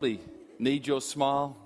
need 0.00 0.86
your 0.86 1.00
smile. 1.00 1.56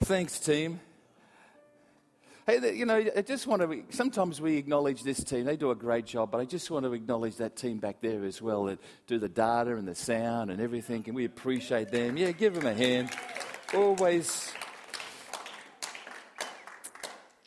Thanks, 0.00 0.40
team. 0.40 0.80
Hey, 2.46 2.74
you 2.74 2.84
know, 2.84 2.96
I 2.96 3.22
just 3.22 3.46
want 3.46 3.62
to. 3.62 3.84
Sometimes 3.90 4.40
we 4.40 4.56
acknowledge 4.56 5.04
this 5.04 5.22
team; 5.22 5.44
they 5.44 5.56
do 5.56 5.70
a 5.70 5.74
great 5.76 6.06
job. 6.06 6.32
But 6.32 6.40
I 6.40 6.46
just 6.46 6.68
want 6.70 6.84
to 6.84 6.92
acknowledge 6.94 7.36
that 7.36 7.54
team 7.54 7.78
back 7.78 8.00
there 8.00 8.24
as 8.24 8.42
well 8.42 8.64
that 8.64 8.80
do 9.06 9.18
the 9.18 9.28
data 9.28 9.76
and 9.76 9.86
the 9.86 9.94
sound 9.94 10.50
and 10.50 10.60
everything, 10.60 11.04
and 11.06 11.14
we 11.14 11.26
appreciate 11.26 11.90
them. 11.90 12.16
Yeah, 12.16 12.32
give 12.32 12.54
them 12.54 12.66
a 12.66 12.74
hand. 12.74 13.10
Always 13.72 14.52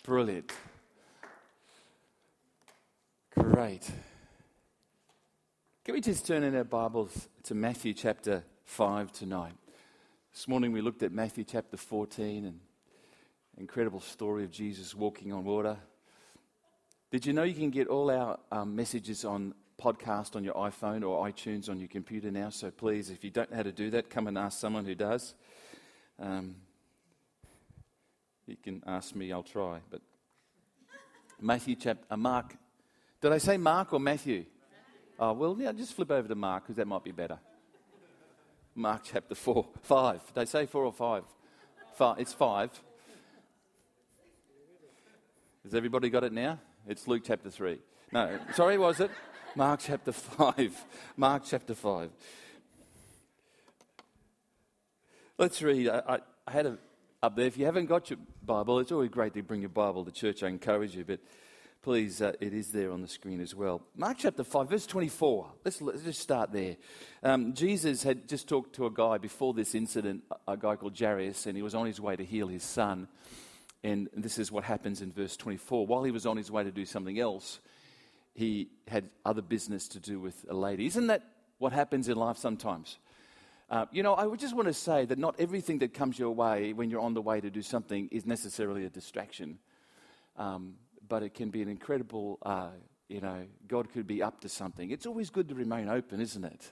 brilliant. 0.03 0.53
Great. 3.35 3.91
Can 5.85 5.95
we 5.95 5.99
just 5.99 6.25
turn 6.25 6.43
in 6.43 6.55
our 6.55 6.63
Bibles 6.63 7.27
to 7.43 7.53
Matthew 7.53 7.93
chapter 7.93 8.45
5 8.63 9.11
tonight? 9.11 9.51
This 10.31 10.47
morning 10.47 10.71
we 10.71 10.79
looked 10.79 11.03
at 11.03 11.11
Matthew 11.11 11.43
chapter 11.43 11.75
14 11.75 12.45
and 12.45 12.61
incredible 13.57 13.99
story 13.99 14.45
of 14.45 14.51
Jesus 14.51 14.95
walking 14.95 15.33
on 15.33 15.43
water. 15.43 15.75
Did 17.11 17.25
you 17.25 17.33
know 17.33 17.43
you 17.43 17.53
can 17.53 17.69
get 17.69 17.89
all 17.89 18.09
our 18.09 18.39
um, 18.49 18.73
messages 18.73 19.25
on 19.25 19.55
podcast 19.77 20.37
on 20.37 20.45
your 20.45 20.53
iPhone 20.53 21.05
or 21.05 21.27
iTunes 21.27 21.67
on 21.69 21.79
your 21.79 21.89
computer 21.89 22.31
now? 22.31 22.49
So 22.49 22.71
please, 22.71 23.09
if 23.09 23.25
you 23.25 23.29
don't 23.29 23.51
know 23.51 23.57
how 23.57 23.63
to 23.63 23.73
do 23.73 23.89
that, 23.89 24.09
come 24.09 24.27
and 24.27 24.37
ask 24.37 24.61
someone 24.61 24.85
who 24.85 24.95
does. 24.95 25.35
Um, 26.17 26.55
you 28.47 28.55
can 28.55 28.81
ask 28.87 29.13
me, 29.13 29.33
I'll 29.33 29.43
try. 29.43 29.79
But 29.89 29.99
Matthew 31.41 31.75
chapter, 31.75 32.05
uh, 32.09 32.15
Mark. 32.15 32.55
Did 33.19 33.33
I 33.33 33.37
say 33.37 33.57
Mark 33.57 33.91
or 33.91 33.99
Matthew? 33.99 34.45
Oh, 35.19 35.33
well, 35.33 35.55
yeah, 35.59 35.71
just 35.71 35.93
flip 35.93 36.11
over 36.11 36.27
to 36.27 36.35
Mark 36.35 36.63
because 36.63 36.77
that 36.77 36.87
might 36.87 37.03
be 37.03 37.11
better. 37.11 37.39
Mark 38.75 39.01
chapter 39.03 39.35
4, 39.35 39.67
5. 39.83 40.25
Did 40.25 40.35
they 40.35 40.45
say 40.45 40.65
4 40.65 40.83
or 40.83 40.91
5? 40.91 41.23
five? 41.95 42.19
It's 42.19 42.33
5. 42.33 42.69
Has 45.63 45.75
everybody 45.75 46.09
got 46.09 46.23
it 46.23 46.33
now? 46.33 46.59
It's 46.87 47.07
Luke 47.07 47.23
chapter 47.25 47.49
3. 47.49 47.79
No, 48.11 48.37
sorry, 48.53 48.77
was 48.77 48.99
it? 48.99 49.11
Mark 49.55 49.79
chapter 49.83 50.11
5. 50.11 50.85
Mark 51.15 51.43
chapter 51.45 51.75
5. 51.75 52.09
Let's 55.37 55.61
read. 55.61 55.89
I, 55.89 56.19
I, 56.47 56.51
had 56.51 56.65
it 56.65 56.79
up 57.21 57.35
there. 57.35 57.45
If 57.45 57.57
you 57.57 57.65
haven't 57.65 57.85
got 57.85 58.09
your 58.09 58.19
Bible, 58.45 58.79
it's 58.79 58.91
always 58.91 59.09
great 59.09 59.33
to 59.35 59.41
bring 59.41 59.61
your 59.61 59.69
Bible 59.69 60.03
to 60.05 60.11
church. 60.11 60.43
I 60.43 60.47
encourage 60.47 60.95
you. 60.95 61.05
But 61.05 61.19
please, 61.83 62.21
uh, 62.21 62.31
it 62.39 62.53
is 62.53 62.71
there 62.71 62.93
on 62.93 63.01
the 63.01 63.07
screen 63.07 63.41
as 63.41 63.53
well. 63.53 63.81
Mark 63.97 64.17
chapter 64.17 64.45
5, 64.45 64.69
verse 64.69 64.87
24. 64.87 65.51
Let's, 65.65 65.81
let's 65.81 66.01
just 66.01 66.21
start 66.21 66.53
there. 66.53 66.77
Um, 67.21 67.53
Jesus 67.53 68.03
had 68.03 68.27
just 68.29 68.47
talked 68.47 68.73
to 68.77 68.85
a 68.85 68.89
guy 68.89 69.17
before 69.17 69.53
this 69.53 69.75
incident, 69.75 70.23
a 70.47 70.55
guy 70.55 70.77
called 70.77 70.97
Jairus, 70.97 71.45
and 71.45 71.57
he 71.57 71.61
was 71.61 71.75
on 71.75 71.85
his 71.85 71.99
way 71.99 72.15
to 72.15 72.23
heal 72.23 72.47
his 72.47 72.63
son. 72.63 73.09
And 73.83 74.07
this 74.15 74.37
is 74.37 74.49
what 74.49 74.63
happens 74.63 75.01
in 75.01 75.11
verse 75.11 75.35
24. 75.35 75.85
While 75.85 76.03
he 76.03 76.11
was 76.11 76.25
on 76.25 76.37
his 76.37 76.49
way 76.49 76.63
to 76.63 76.71
do 76.71 76.85
something 76.85 77.19
else, 77.19 77.59
he 78.33 78.69
had 78.87 79.09
other 79.25 79.41
business 79.41 79.89
to 79.89 79.99
do 79.99 80.21
with 80.21 80.45
a 80.49 80.55
lady. 80.55 80.85
Isn't 80.85 81.07
that 81.07 81.23
what 81.57 81.73
happens 81.73 82.07
in 82.07 82.15
life 82.15 82.37
sometimes? 82.37 82.97
Uh, 83.69 83.87
you 83.91 84.03
know, 84.03 84.13
I 84.13 84.25
would 84.25 84.39
just 84.39 84.55
want 84.55 84.69
to 84.69 84.73
say 84.73 85.03
that 85.03 85.19
not 85.19 85.35
everything 85.37 85.79
that 85.79 85.93
comes 85.93 86.17
your 86.17 86.31
way 86.31 86.71
when 86.71 86.89
you're 86.89 87.01
on 87.01 87.13
the 87.13 87.21
way 87.21 87.41
to 87.41 87.49
do 87.49 87.61
something 87.61 88.07
is 88.09 88.25
necessarily 88.25 88.85
a 88.85 88.89
distraction. 88.89 89.59
Um, 90.37 90.75
but 91.07 91.23
it 91.23 91.33
can 91.33 91.49
be 91.49 91.61
an 91.61 91.69
incredible, 91.69 92.39
uh, 92.43 92.69
you 93.09 93.21
know, 93.21 93.45
God 93.67 93.91
could 93.91 94.07
be 94.07 94.21
up 94.21 94.41
to 94.41 94.49
something. 94.49 94.91
It's 94.91 95.05
always 95.05 95.29
good 95.29 95.49
to 95.49 95.55
remain 95.55 95.89
open, 95.89 96.21
isn't 96.21 96.43
it? 96.43 96.71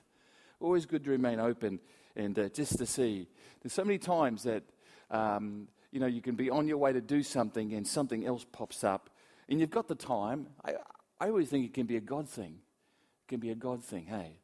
Always 0.60 0.86
good 0.86 1.04
to 1.04 1.10
remain 1.10 1.40
open 1.40 1.80
and 2.16 2.38
uh, 2.38 2.48
just 2.48 2.78
to 2.78 2.86
see. 2.86 3.28
There's 3.62 3.72
so 3.72 3.84
many 3.84 3.98
times 3.98 4.44
that, 4.44 4.62
um, 5.10 5.68
you 5.90 6.00
know, 6.00 6.06
you 6.06 6.22
can 6.22 6.34
be 6.34 6.50
on 6.50 6.66
your 6.66 6.78
way 6.78 6.92
to 6.92 7.00
do 7.00 7.22
something 7.22 7.74
and 7.74 7.86
something 7.86 8.24
else 8.24 8.46
pops 8.50 8.84
up 8.84 9.10
and 9.48 9.60
you've 9.60 9.70
got 9.70 9.88
the 9.88 9.94
time. 9.94 10.46
I, 10.64 10.74
I 11.20 11.28
always 11.28 11.48
think 11.48 11.66
it 11.66 11.74
can 11.74 11.86
be 11.86 11.96
a 11.96 12.00
God 12.00 12.28
thing. 12.28 12.58
It 13.22 13.28
can 13.28 13.40
be 13.40 13.50
a 13.50 13.54
God 13.54 13.84
thing, 13.84 14.06
hey. 14.06 14.38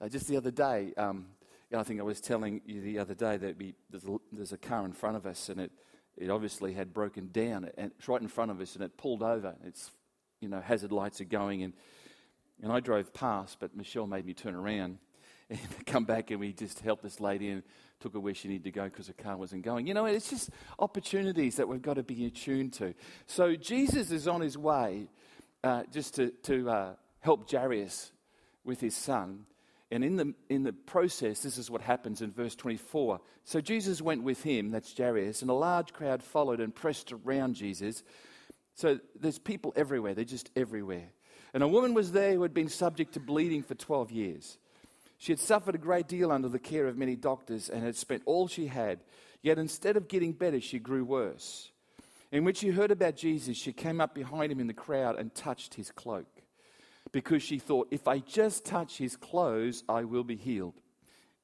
Uh, 0.00 0.08
just 0.08 0.28
the 0.28 0.36
other 0.36 0.50
day, 0.50 0.92
um, 0.96 1.26
I 1.74 1.82
think 1.82 2.00
I 2.00 2.04
was 2.04 2.20
telling 2.20 2.60
you 2.64 2.80
the 2.80 2.98
other 2.98 3.14
day 3.14 3.36
that 3.36 3.58
we, 3.58 3.74
there's, 3.90 4.04
a, 4.04 4.16
there's 4.32 4.52
a 4.52 4.58
car 4.58 4.84
in 4.84 4.92
front 4.92 5.16
of 5.16 5.26
us 5.26 5.48
and 5.48 5.60
it 5.60 5.72
it 6.16 6.30
obviously 6.30 6.72
had 6.72 6.94
broken 6.94 7.30
down 7.30 7.68
and 7.76 7.92
it's 7.96 8.08
right 8.08 8.20
in 8.20 8.28
front 8.28 8.50
of 8.50 8.60
us 8.60 8.74
and 8.74 8.84
it 8.84 8.96
pulled 8.96 9.22
over. 9.22 9.54
It's, 9.64 9.90
you 10.40 10.48
know, 10.48 10.60
hazard 10.60 10.92
lights 10.92 11.20
are 11.20 11.24
going 11.24 11.62
and, 11.62 11.74
and 12.62 12.72
I 12.72 12.80
drove 12.80 13.12
past, 13.12 13.58
but 13.60 13.76
Michelle 13.76 14.06
made 14.06 14.24
me 14.24 14.32
turn 14.32 14.54
around 14.54 14.98
and 15.50 15.60
come 15.86 16.04
back 16.04 16.30
and 16.30 16.40
we 16.40 16.52
just 16.52 16.80
helped 16.80 17.02
this 17.02 17.20
lady 17.20 17.50
and 17.50 17.62
took 18.00 18.14
her 18.14 18.20
where 18.20 18.34
she 18.34 18.48
needed 18.48 18.64
to 18.64 18.70
go 18.70 18.84
because 18.84 19.06
her 19.06 19.12
car 19.12 19.36
wasn't 19.36 19.62
going. 19.62 19.86
You 19.86 19.94
know, 19.94 20.06
it's 20.06 20.30
just 20.30 20.50
opportunities 20.78 21.56
that 21.56 21.68
we've 21.68 21.82
got 21.82 21.94
to 21.94 22.02
be 22.02 22.26
attuned 22.26 22.72
to. 22.74 22.94
So 23.26 23.54
Jesus 23.54 24.10
is 24.10 24.26
on 24.26 24.40
his 24.40 24.56
way 24.58 25.08
uh, 25.62 25.84
just 25.92 26.14
to, 26.14 26.30
to 26.44 26.70
uh, 26.70 26.94
help 27.20 27.50
Jairus 27.50 28.12
with 28.64 28.80
his 28.80 28.94
son. 28.94 29.46
And 29.90 30.02
in 30.02 30.16
the, 30.16 30.34
in 30.48 30.64
the 30.64 30.72
process, 30.72 31.40
this 31.40 31.58
is 31.58 31.70
what 31.70 31.80
happens 31.80 32.20
in 32.20 32.32
verse 32.32 32.56
24. 32.56 33.20
So 33.44 33.60
Jesus 33.60 34.02
went 34.02 34.24
with 34.24 34.42
him, 34.42 34.70
that's 34.70 34.96
Jairus, 34.96 35.42
and 35.42 35.50
a 35.50 35.54
large 35.54 35.92
crowd 35.92 36.22
followed 36.22 36.60
and 36.60 36.74
pressed 36.74 37.12
around 37.12 37.54
Jesus. 37.54 38.02
So 38.74 38.98
there's 39.18 39.38
people 39.38 39.72
everywhere, 39.76 40.14
they're 40.14 40.24
just 40.24 40.50
everywhere. 40.56 41.10
And 41.54 41.62
a 41.62 41.68
woman 41.68 41.94
was 41.94 42.12
there 42.12 42.34
who 42.34 42.42
had 42.42 42.52
been 42.52 42.68
subject 42.68 43.14
to 43.14 43.20
bleeding 43.20 43.62
for 43.62 43.74
12 43.74 44.10
years. 44.10 44.58
She 45.18 45.32
had 45.32 45.38
suffered 45.38 45.76
a 45.76 45.78
great 45.78 46.08
deal 46.08 46.32
under 46.32 46.48
the 46.48 46.58
care 46.58 46.86
of 46.88 46.98
many 46.98 47.16
doctors 47.16 47.70
and 47.70 47.82
had 47.82 47.96
spent 47.96 48.22
all 48.26 48.48
she 48.48 48.66
had. 48.66 49.00
Yet 49.40 49.58
instead 49.58 49.96
of 49.96 50.08
getting 50.08 50.32
better, 50.32 50.60
she 50.60 50.78
grew 50.78 51.04
worse. 51.04 51.70
And 52.32 52.44
when 52.44 52.54
she 52.54 52.70
heard 52.70 52.90
about 52.90 53.16
Jesus, 53.16 53.56
she 53.56 53.72
came 53.72 54.00
up 54.00 54.14
behind 54.14 54.50
him 54.50 54.60
in 54.60 54.66
the 54.66 54.74
crowd 54.74 55.16
and 55.16 55.32
touched 55.34 55.74
his 55.74 55.92
cloak 55.92 56.26
because 57.12 57.42
she 57.42 57.58
thought, 57.58 57.88
if 57.90 58.08
I 58.08 58.18
just 58.18 58.64
touch 58.64 58.98
his 58.98 59.16
clothes, 59.16 59.84
I 59.88 60.04
will 60.04 60.24
be 60.24 60.36
healed. 60.36 60.74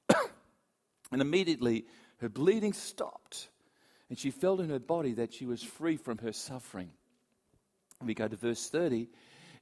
and 1.12 1.22
immediately 1.22 1.86
her 2.18 2.28
bleeding 2.28 2.72
stopped, 2.72 3.48
and 4.08 4.18
she 4.18 4.30
felt 4.30 4.60
in 4.60 4.70
her 4.70 4.78
body 4.78 5.12
that 5.14 5.32
she 5.32 5.46
was 5.46 5.62
free 5.62 5.96
from 5.96 6.18
her 6.18 6.32
suffering. 6.32 6.90
We 8.04 8.14
go 8.14 8.28
to 8.28 8.36
verse 8.36 8.68
30. 8.68 9.08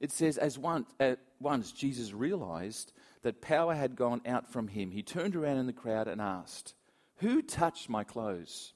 It 0.00 0.10
says, 0.10 0.38
As 0.38 0.58
once, 0.58 0.88
at 0.98 1.18
once 1.40 1.72
Jesus 1.72 2.12
realized 2.12 2.92
that 3.22 3.42
power 3.42 3.74
had 3.74 3.96
gone 3.96 4.22
out 4.24 4.50
from 4.50 4.68
him, 4.68 4.90
he 4.90 5.02
turned 5.02 5.36
around 5.36 5.58
in 5.58 5.66
the 5.66 5.72
crowd 5.72 6.08
and 6.08 6.20
asked, 6.20 6.74
Who 7.16 7.42
touched 7.42 7.90
my 7.90 8.04
clothes? 8.04 8.72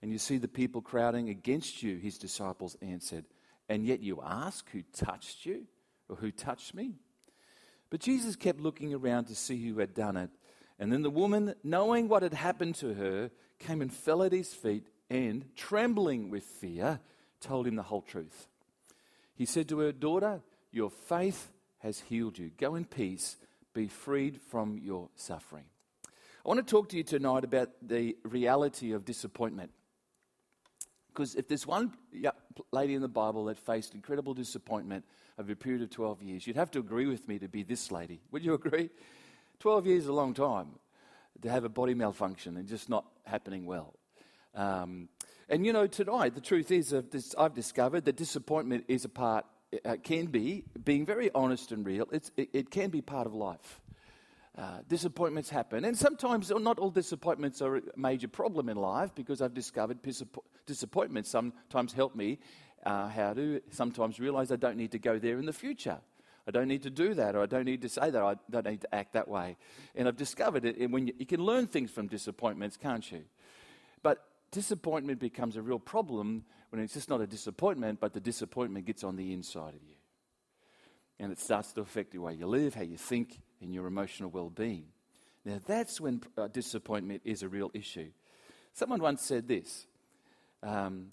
And 0.00 0.10
you 0.10 0.18
see 0.18 0.38
the 0.38 0.48
people 0.48 0.80
crowding 0.80 1.28
against 1.28 1.82
you, 1.82 1.96
his 1.96 2.18
disciples 2.18 2.76
answered 2.80 3.24
and 3.68 3.86
yet 3.86 4.00
you 4.00 4.22
ask, 4.24 4.68
Who 4.70 4.82
touched 4.92 5.46
you? 5.46 5.66
or 6.08 6.16
Who 6.16 6.30
touched 6.30 6.74
me? 6.74 6.94
But 7.90 8.00
Jesus 8.00 8.36
kept 8.36 8.60
looking 8.60 8.94
around 8.94 9.26
to 9.26 9.34
see 9.34 9.66
who 9.66 9.78
had 9.78 9.94
done 9.94 10.16
it. 10.16 10.30
And 10.78 10.92
then 10.92 11.02
the 11.02 11.10
woman, 11.10 11.54
knowing 11.64 12.08
what 12.08 12.22
had 12.22 12.34
happened 12.34 12.76
to 12.76 12.94
her, 12.94 13.30
came 13.58 13.80
and 13.82 13.92
fell 13.92 14.22
at 14.22 14.32
his 14.32 14.54
feet 14.54 14.86
and, 15.10 15.44
trembling 15.56 16.30
with 16.30 16.44
fear, 16.44 17.00
told 17.40 17.66
him 17.66 17.76
the 17.76 17.82
whole 17.82 18.02
truth. 18.02 18.46
He 19.34 19.46
said 19.46 19.68
to 19.68 19.80
her, 19.80 19.92
Daughter, 19.92 20.42
your 20.70 20.90
faith 20.90 21.50
has 21.78 22.00
healed 22.00 22.38
you. 22.38 22.50
Go 22.56 22.74
in 22.74 22.84
peace, 22.84 23.36
be 23.74 23.88
freed 23.88 24.40
from 24.40 24.78
your 24.78 25.08
suffering. 25.16 25.64
I 26.04 26.48
want 26.48 26.64
to 26.64 26.70
talk 26.70 26.88
to 26.90 26.96
you 26.96 27.02
tonight 27.02 27.44
about 27.44 27.70
the 27.82 28.16
reality 28.22 28.92
of 28.92 29.04
disappointment. 29.04 29.70
Because 31.18 31.34
if 31.34 31.48
there's 31.48 31.66
one 31.66 31.92
lady 32.70 32.94
in 32.94 33.02
the 33.02 33.08
Bible 33.08 33.46
that 33.46 33.58
faced 33.58 33.92
incredible 33.92 34.34
disappointment 34.34 35.04
over 35.36 35.50
a 35.50 35.56
period 35.56 35.82
of 35.82 35.90
12 35.90 36.22
years, 36.22 36.46
you'd 36.46 36.54
have 36.54 36.70
to 36.70 36.78
agree 36.78 37.06
with 37.06 37.26
me 37.26 37.40
to 37.40 37.48
be 37.48 37.64
this 37.64 37.90
lady. 37.90 38.20
Would 38.30 38.44
you 38.44 38.54
agree? 38.54 38.88
12 39.58 39.86
years 39.88 40.02
is 40.04 40.08
a 40.08 40.12
long 40.12 40.32
time 40.32 40.68
to 41.42 41.50
have 41.50 41.64
a 41.64 41.68
body 41.68 41.92
malfunction 41.92 42.56
and 42.56 42.68
just 42.68 42.88
not 42.88 43.04
happening 43.24 43.66
well. 43.66 43.94
Um, 44.54 45.08
and 45.48 45.66
you 45.66 45.72
know, 45.72 45.88
tonight, 45.88 46.36
the 46.36 46.40
truth 46.40 46.70
is, 46.70 46.94
I've 47.36 47.54
discovered 47.54 48.04
that 48.04 48.14
disappointment 48.14 48.84
is 48.86 49.04
a 49.04 49.08
part, 49.08 49.44
uh, 49.84 49.96
can 50.00 50.26
be, 50.26 50.62
being 50.84 51.04
very 51.04 51.32
honest 51.34 51.72
and 51.72 51.84
real, 51.84 52.06
it, 52.12 52.30
it 52.36 52.70
can 52.70 52.90
be 52.90 53.00
part 53.00 53.26
of 53.26 53.34
life. 53.34 53.80
Uh, 54.58 54.80
disappointments 54.88 55.48
happen. 55.48 55.84
And 55.84 55.96
sometimes, 55.96 56.50
not 56.50 56.80
all 56.80 56.90
disappointments 56.90 57.62
are 57.62 57.76
a 57.76 57.82
major 57.94 58.26
problem 58.26 58.68
in 58.68 58.76
life 58.76 59.14
because 59.14 59.40
I've 59.40 59.54
discovered 59.54 59.98
disappointments 60.66 61.30
sometimes 61.30 61.92
help 61.92 62.16
me 62.16 62.40
uh, 62.84 63.06
how 63.08 63.34
to 63.34 63.60
sometimes 63.70 64.18
realize 64.18 64.50
I 64.50 64.56
don't 64.56 64.76
need 64.76 64.90
to 64.92 64.98
go 64.98 65.16
there 65.20 65.38
in 65.38 65.46
the 65.46 65.52
future. 65.52 65.98
I 66.48 66.50
don't 66.50 66.66
need 66.66 66.82
to 66.82 66.90
do 66.90 67.14
that, 67.14 67.36
or 67.36 67.42
I 67.42 67.46
don't 67.46 67.66
need 67.66 67.82
to 67.82 67.88
say 67.88 68.10
that, 68.10 68.20
I 68.20 68.34
don't 68.50 68.66
need 68.66 68.80
to 68.80 68.92
act 68.92 69.12
that 69.12 69.28
way. 69.28 69.56
And 69.94 70.08
I've 70.08 70.16
discovered 70.16 70.64
it, 70.64 70.90
when 70.90 71.06
you, 71.06 71.14
you 71.18 71.26
can 71.26 71.44
learn 71.44 71.68
things 71.68 71.92
from 71.92 72.08
disappointments, 72.08 72.76
can't 72.76 73.12
you? 73.12 73.22
But 74.02 74.24
disappointment 74.50 75.20
becomes 75.20 75.54
a 75.54 75.62
real 75.62 75.78
problem 75.78 76.44
when 76.70 76.82
it's 76.82 76.94
just 76.94 77.08
not 77.08 77.20
a 77.20 77.28
disappointment, 77.28 78.00
but 78.00 78.12
the 78.12 78.20
disappointment 78.20 78.86
gets 78.86 79.04
on 79.04 79.14
the 79.14 79.32
inside 79.32 79.74
of 79.74 79.82
you. 79.82 79.94
And 81.20 81.30
it 81.30 81.38
starts 81.38 81.72
to 81.74 81.82
affect 81.82 82.10
the 82.10 82.18
way 82.18 82.34
you 82.34 82.46
live, 82.48 82.74
how 82.74 82.82
you 82.82 82.96
think, 82.96 83.38
in 83.60 83.72
your 83.72 83.86
emotional 83.86 84.30
well 84.30 84.50
being. 84.50 84.84
Now, 85.44 85.60
that's 85.66 86.00
when 86.00 86.22
uh, 86.36 86.48
disappointment 86.48 87.22
is 87.24 87.42
a 87.42 87.48
real 87.48 87.70
issue. 87.74 88.08
Someone 88.74 89.00
once 89.00 89.22
said 89.22 89.48
this 89.48 89.86
um, 90.62 91.12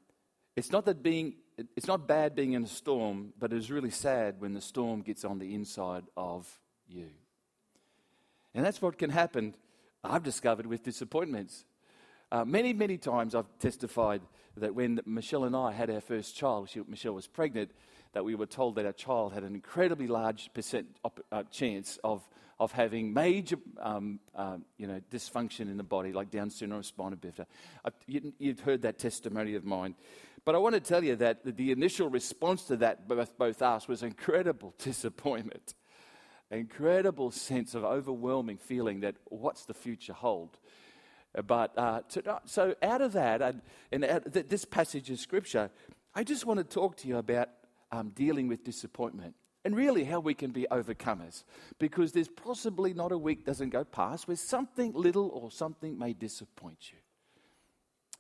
it's, 0.56 0.72
not 0.72 0.86
that 0.86 1.04
being, 1.04 1.36
it's 1.76 1.88
not 1.88 2.08
bad 2.08 2.36
being 2.36 2.54
in 2.54 2.64
a 2.64 2.68
storm, 2.68 3.34
but 3.40 3.54
it 3.54 3.58
is 3.58 3.72
really 3.72 3.92
sad 3.92 4.40
when 4.40 4.54
the 4.54 4.62
storm 4.62 5.02
gets 5.02 5.26
on 5.26 5.40
the 5.40 5.54
inside 5.54 6.04
of 6.18 6.48
you. 6.88 7.10
And 8.54 8.66
that's 8.66 8.82
what 8.82 8.98
can 8.98 9.10
happen, 9.10 9.56
I've 10.04 10.24
discovered, 10.24 10.66
with 10.66 10.84
disappointments. 10.84 11.66
Uh, 12.32 12.46
many, 12.46 12.74
many 12.74 12.98
times 12.98 13.36
I've 13.36 13.50
testified 13.60 14.22
that 14.58 14.74
when 14.74 15.02
Michelle 15.06 15.44
and 15.44 15.56
I 15.56 15.74
had 15.74 15.90
our 15.90 16.02
first 16.02 16.36
child, 16.36 16.70
she, 16.70 16.82
Michelle 16.88 17.14
was 17.14 17.28
pregnant, 17.28 17.72
that 18.16 18.24
we 18.24 18.34
were 18.34 18.46
told 18.46 18.76
that 18.76 18.86
our 18.86 18.94
child 18.94 19.34
had 19.34 19.44
an 19.44 19.54
incredibly 19.54 20.08
large 20.08 20.50
percent 20.54 20.88
op, 21.04 21.20
uh, 21.34 21.44
chance 21.52 22.00
of, 22.02 22.26
of 22.62 22.72
having 22.72 23.14
major 23.14 23.58
um, 23.82 24.22
uh, 24.34 24.56
you 24.78 24.88
know, 24.88 25.02
dysfunction 25.12 25.70
in 25.70 25.76
the 25.76 25.84
body, 25.84 26.14
like 26.14 26.32
Down 26.32 26.50
syndrome 26.50 26.82
spina 26.82 27.18
bifida. 27.18 27.46
You, 28.08 28.34
you've 28.40 28.62
heard 28.62 28.84
that 28.84 29.00
testimony 29.00 29.56
of 29.56 29.66
mine. 29.66 29.96
But 30.46 30.56
I 30.56 30.60
want 30.60 30.76
to 30.76 30.80
tell 30.80 31.04
you 31.04 31.18
that 31.18 31.58
the 31.58 31.72
initial 31.72 32.10
response 32.10 32.64
to 32.68 32.78
that, 32.78 33.06
both, 33.06 33.38
both 33.38 33.62
us, 33.62 33.90
was 33.90 34.02
incredible 34.02 34.74
disappointment, 34.80 35.74
incredible 36.50 37.32
sense 37.32 37.76
of 37.76 37.84
overwhelming 37.84 38.58
feeling 38.58 39.02
that 39.02 39.16
what's 39.26 39.66
the 39.66 39.74
future 39.74 40.14
hold? 40.14 40.58
But 41.46 41.78
uh, 41.78 42.00
to, 42.12 42.40
so 42.46 42.76
out 42.82 43.02
of 43.02 43.12
that, 43.12 43.42
and, 43.42 43.62
and 43.92 44.06
out, 44.06 44.32
this 44.32 44.64
passage 44.64 45.10
of 45.10 45.20
scripture, 45.20 45.70
I 46.18 46.24
just 46.24 46.46
want 46.46 46.60
to 46.60 46.64
talk 46.64 46.96
to 46.98 47.10
you 47.10 47.18
about 47.18 47.50
um, 47.92 48.10
dealing 48.10 48.48
with 48.48 48.64
disappointment 48.64 49.36
and 49.64 49.76
really 49.76 50.04
how 50.04 50.20
we 50.20 50.34
can 50.34 50.52
be 50.52 50.68
overcomers. 50.72 51.44
Because 51.80 52.12
there's 52.12 52.30
possibly 52.30 52.94
not 52.94 53.12
a 53.12 53.18
week 53.18 53.46
doesn't 53.46 53.70
go 53.70 53.84
past 53.84 54.28
where 54.28 54.38
something 54.38 54.94
little 54.94 55.30
or 55.30 55.52
something 55.52 55.98
may 55.98 56.14
disappoint 56.14 56.92
you. 56.92 57.00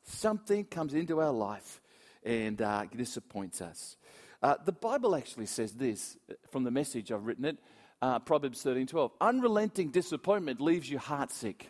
Something 0.04 0.66
comes 0.66 0.94
into 0.94 1.22
our 1.22 1.32
life 1.32 1.82
and 2.24 2.62
uh, 2.62 2.86
disappoints 2.96 3.62
us. 3.62 3.98
Uh, 4.42 4.56
the 4.64 4.72
Bible 4.72 5.16
actually 5.16 5.46
says 5.46 5.74
this 5.74 6.18
uh, 6.30 6.34
from 6.52 6.64
the 6.64 6.72
message 6.72 7.12
I've 7.12 7.26
written 7.26 7.46
it, 7.46 7.58
uh, 8.02 8.20
Proverbs 8.20 8.62
13 8.62 8.88
12. 8.88 9.12
Unrelenting 9.22 9.92
disappointment 9.92 10.60
leaves 10.60 10.90
you 10.90 11.00
heartsick. 11.00 11.62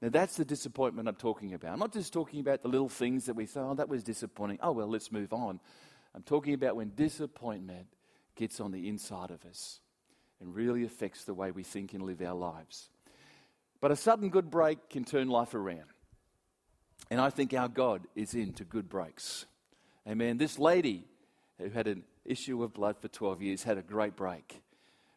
Now, 0.00 0.08
that's 0.08 0.36
the 0.36 0.44
disappointment 0.44 1.08
I'm 1.08 1.14
talking 1.14 1.54
about. 1.54 1.72
I'm 1.72 1.78
not 1.78 1.92
just 1.92 2.12
talking 2.12 2.40
about 2.40 2.62
the 2.62 2.68
little 2.68 2.88
things 2.88 3.26
that 3.26 3.34
we 3.34 3.46
say, 3.46 3.60
oh, 3.60 3.74
that 3.74 3.88
was 3.88 4.02
disappointing. 4.02 4.58
Oh, 4.60 4.72
well, 4.72 4.88
let's 4.88 5.12
move 5.12 5.32
on. 5.32 5.60
I'm 6.14 6.22
talking 6.22 6.54
about 6.54 6.76
when 6.76 6.92
disappointment 6.94 7.86
gets 8.34 8.60
on 8.60 8.70
the 8.70 8.88
inside 8.88 9.30
of 9.30 9.44
us 9.44 9.80
and 10.40 10.54
really 10.54 10.84
affects 10.84 11.24
the 11.24 11.34
way 11.34 11.50
we 11.50 11.62
think 11.62 11.94
and 11.94 12.02
live 12.02 12.20
our 12.20 12.34
lives. 12.34 12.90
But 13.80 13.90
a 13.90 13.96
sudden 13.96 14.28
good 14.28 14.50
break 14.50 14.90
can 14.90 15.04
turn 15.04 15.28
life 15.28 15.54
around. 15.54 15.84
And 17.10 17.20
I 17.20 17.30
think 17.30 17.52
our 17.54 17.68
God 17.68 18.06
is 18.14 18.34
into 18.34 18.64
good 18.64 18.88
breaks. 18.88 19.46
Amen. 20.08 20.38
This 20.38 20.58
lady 20.58 21.04
who 21.58 21.68
had 21.68 21.86
an 21.86 22.04
issue 22.24 22.62
of 22.62 22.72
blood 22.72 22.96
for 22.98 23.08
12 23.08 23.42
years 23.42 23.62
had 23.62 23.78
a 23.78 23.82
great 23.82 24.16
break. 24.16 24.62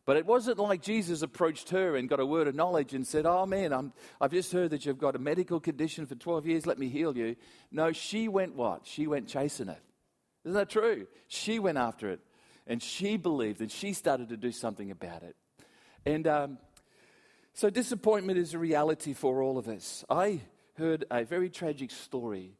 But 0.06 0.18
it 0.18 0.26
wasn't 0.26 0.60
like 0.60 0.84
Jesus 0.84 1.24
approached 1.24 1.70
her 1.72 1.96
and 1.96 2.08
got 2.08 2.20
a 2.20 2.26
word 2.26 2.48
of 2.48 2.54
knowledge 2.54 2.94
and 2.94 3.06
said, 3.06 3.26
Oh 3.26 3.46
man, 3.48 3.74
i 3.74 3.82
have 4.22 4.32
just 4.32 4.52
heard 4.52 4.70
that 4.70 4.86
you've 4.86 5.00
got 5.00 5.16
a 5.16 5.20
medical 5.20 5.60
condition 5.60 6.06
for 6.06 6.16
12 6.16 6.46
years, 6.46 6.68
let 6.68 6.78
me 6.78 6.90
heal 6.90 7.18
you. 7.18 7.36
No, 7.72 7.92
she 7.92 8.28
went 8.28 8.56
what? 8.56 8.82
She 8.86 9.08
went 9.08 9.28
chasing 9.28 9.70
it. 9.70 9.82
Isn't 10.46 10.54
that 10.54 10.70
true? 10.70 11.08
She 11.28 11.58
went 11.58 11.80
after 11.80 12.12
it 12.12 12.20
and 12.68 12.82
she 12.82 13.18
believed 13.18 13.62
and 13.62 13.72
she 13.72 13.94
started 13.94 14.30
to 14.30 14.38
do 14.38 14.52
something 14.52 14.92
about 14.92 15.24
it. 15.24 15.36
And 16.06 16.28
um, 16.28 16.58
so 17.54 17.72
disappointment 17.72 18.38
is 18.38 18.54
a 18.54 18.60
reality 18.60 19.14
for 19.14 19.42
all 19.42 19.58
of 19.58 19.68
us. 19.68 20.06
I 20.08 20.42
heard 20.78 21.06
a 21.10 21.24
very 21.24 21.50
tragic 21.50 21.90
story 21.90 22.52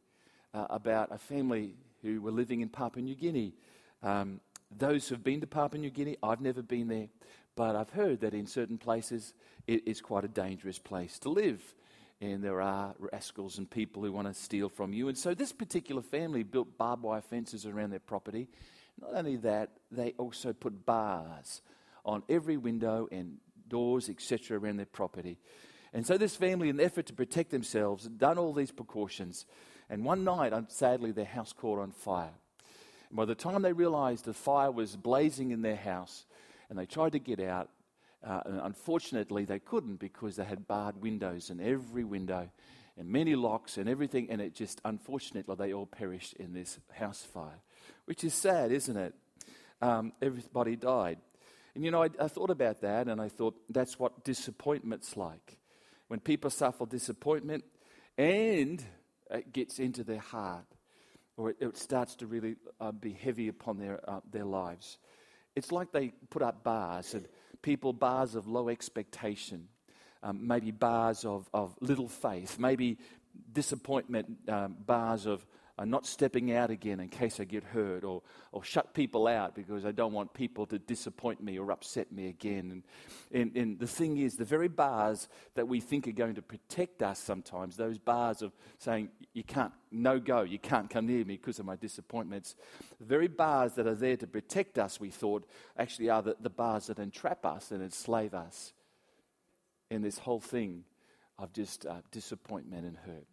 uh, 0.52 0.66
about 0.68 1.12
a 1.12 1.18
family 1.18 1.76
who 2.02 2.20
were 2.20 2.32
living 2.32 2.60
in 2.60 2.68
Papua 2.68 3.04
New 3.04 3.14
Guinea. 3.14 3.54
Um, 4.02 4.40
those 4.76 5.08
who've 5.08 5.22
been 5.22 5.40
to 5.40 5.46
Papua 5.46 5.80
New 5.80 5.90
Guinea, 5.90 6.16
I've 6.24 6.40
never 6.40 6.62
been 6.62 6.88
there, 6.88 7.08
but 7.54 7.76
I've 7.76 7.90
heard 7.90 8.20
that 8.20 8.34
in 8.34 8.46
certain 8.46 8.78
places 8.78 9.32
it 9.68 9.86
is 9.86 10.00
quite 10.00 10.24
a 10.24 10.28
dangerous 10.28 10.80
place 10.80 11.20
to 11.20 11.28
live 11.28 11.62
and 12.20 12.42
there 12.42 12.62
are 12.62 12.94
rascals 12.98 13.58
and 13.58 13.70
people 13.70 14.02
who 14.02 14.12
want 14.12 14.26
to 14.26 14.34
steal 14.34 14.68
from 14.68 14.92
you. 14.92 15.08
And 15.08 15.18
so 15.18 15.34
this 15.34 15.52
particular 15.52 16.02
family 16.02 16.42
built 16.42 16.78
barbed 16.78 17.02
wire 17.02 17.20
fences 17.20 17.66
around 17.66 17.90
their 17.90 18.00
property. 18.00 18.48
Not 19.00 19.14
only 19.14 19.36
that, 19.36 19.70
they 19.90 20.14
also 20.16 20.52
put 20.52 20.86
bars 20.86 21.60
on 22.04 22.22
every 22.28 22.56
window 22.56 23.08
and 23.12 23.36
doors, 23.68 24.08
etc., 24.08 24.58
around 24.58 24.78
their 24.78 24.86
property. 24.86 25.38
And 25.92 26.06
so 26.06 26.16
this 26.16 26.36
family, 26.36 26.68
in 26.68 26.76
the 26.76 26.84
effort 26.84 27.06
to 27.06 27.12
protect 27.12 27.50
themselves, 27.50 28.04
had 28.04 28.18
done 28.18 28.38
all 28.38 28.52
these 28.52 28.70
precautions. 28.70 29.44
And 29.90 30.04
one 30.04 30.24
night, 30.24 30.52
sadly, 30.68 31.12
their 31.12 31.24
house 31.24 31.52
caught 31.52 31.78
on 31.78 31.90
fire. 31.90 32.34
And 33.08 33.16
by 33.16 33.24
the 33.24 33.34
time 33.34 33.62
they 33.62 33.72
realized 33.72 34.24
the 34.24 34.34
fire 34.34 34.70
was 34.70 34.96
blazing 34.96 35.50
in 35.50 35.62
their 35.62 35.76
house 35.76 36.24
and 36.68 36.78
they 36.78 36.86
tried 36.86 37.12
to 37.12 37.18
get 37.18 37.40
out, 37.40 37.70
uh, 38.24 38.40
and 38.44 38.60
unfortunately, 38.60 39.44
they 39.44 39.58
couldn't 39.58 39.96
because 39.96 40.36
they 40.36 40.44
had 40.44 40.66
barred 40.66 41.00
windows 41.00 41.50
in 41.50 41.60
every 41.60 42.04
window 42.04 42.48
and 42.98 43.08
many 43.08 43.34
locks 43.34 43.76
and 43.76 43.88
everything, 43.88 44.30
and 44.30 44.40
it 44.40 44.54
just, 44.54 44.80
unfortunately, 44.84 45.54
they 45.56 45.72
all 45.72 45.86
perished 45.86 46.32
in 46.34 46.52
this 46.54 46.78
house 46.92 47.22
fire, 47.22 47.60
which 48.06 48.24
is 48.24 48.32
sad, 48.32 48.72
isn't 48.72 48.96
it? 48.96 49.14
Um, 49.82 50.12
everybody 50.22 50.76
died. 50.76 51.18
And 51.74 51.84
you 51.84 51.90
know, 51.90 52.02
I, 52.02 52.08
I 52.18 52.28
thought 52.28 52.48
about 52.48 52.80
that 52.80 53.06
and 53.06 53.20
I 53.20 53.28
thought 53.28 53.54
that's 53.68 53.98
what 53.98 54.24
disappointment's 54.24 55.14
like. 55.14 55.58
When 56.08 56.20
people 56.20 56.48
suffer 56.48 56.86
disappointment 56.86 57.64
and 58.16 58.82
it 59.30 59.52
gets 59.52 59.78
into 59.78 60.02
their 60.02 60.20
heart, 60.20 60.64
or 61.36 61.50
it, 61.50 61.56
it 61.60 61.76
starts 61.76 62.16
to 62.16 62.26
really 62.26 62.56
uh, 62.80 62.92
be 62.92 63.12
heavy 63.12 63.48
upon 63.48 63.78
their, 63.78 64.00
uh, 64.08 64.20
their 64.30 64.46
lives. 64.46 64.96
It's 65.56 65.72
like 65.72 65.90
they 65.90 66.12
put 66.30 66.42
up 66.42 66.62
bars 66.62 67.14
and 67.14 67.26
people 67.62 67.92
bars 67.92 68.34
of 68.34 68.46
low 68.46 68.68
expectation, 68.68 69.68
um, 70.22 70.46
maybe 70.46 70.70
bars 70.70 71.24
of, 71.24 71.48
of 71.52 71.74
little 71.80 72.08
faith, 72.08 72.58
maybe 72.58 72.98
disappointment 73.52 74.26
um, 74.48 74.76
bars 74.86 75.26
of 75.26 75.44
uh, 75.78 75.84
not 75.84 76.06
stepping 76.06 76.52
out 76.52 76.70
again 76.70 77.00
in 77.00 77.08
case 77.08 77.38
I 77.38 77.44
get 77.44 77.62
hurt, 77.62 78.02
or, 78.02 78.22
or 78.52 78.64
shut 78.64 78.94
people 78.94 79.26
out 79.26 79.54
because 79.54 79.84
I 79.84 79.92
don't 79.92 80.12
want 80.12 80.32
people 80.32 80.64
to 80.66 80.78
disappoint 80.78 81.42
me 81.42 81.58
or 81.58 81.70
upset 81.70 82.10
me 82.10 82.28
again. 82.28 82.70
And, 82.70 82.82
and, 83.30 83.56
and 83.56 83.78
the 83.78 83.86
thing 83.86 84.16
is, 84.16 84.36
the 84.36 84.44
very 84.44 84.68
bars 84.68 85.28
that 85.54 85.68
we 85.68 85.80
think 85.80 86.08
are 86.08 86.12
going 86.12 86.36
to 86.36 86.42
protect 86.42 87.02
us 87.02 87.18
sometimes, 87.18 87.76
those 87.76 87.98
bars 87.98 88.40
of 88.40 88.52
saying, 88.78 89.10
you 89.34 89.44
can't, 89.44 89.72
no 89.90 90.18
go, 90.18 90.42
you 90.42 90.58
can't 90.58 90.88
come 90.88 91.06
near 91.06 91.24
me 91.24 91.36
because 91.36 91.58
of 91.58 91.66
my 91.66 91.76
disappointments, 91.76 92.56
the 92.98 93.06
very 93.06 93.28
bars 93.28 93.74
that 93.74 93.86
are 93.86 93.94
there 93.94 94.16
to 94.16 94.26
protect 94.26 94.78
us, 94.78 94.98
we 94.98 95.10
thought, 95.10 95.46
actually 95.76 96.08
are 96.08 96.22
the, 96.22 96.36
the 96.40 96.50
bars 96.50 96.86
that 96.86 96.98
entrap 96.98 97.44
us 97.44 97.70
and 97.70 97.82
enslave 97.82 98.32
us 98.32 98.72
in 99.90 100.00
this 100.00 100.18
whole 100.18 100.40
thing 100.40 100.84
of 101.38 101.52
just 101.52 101.84
uh, 101.84 101.96
disappointment 102.10 102.86
and 102.86 102.96
hurt. 102.96 103.26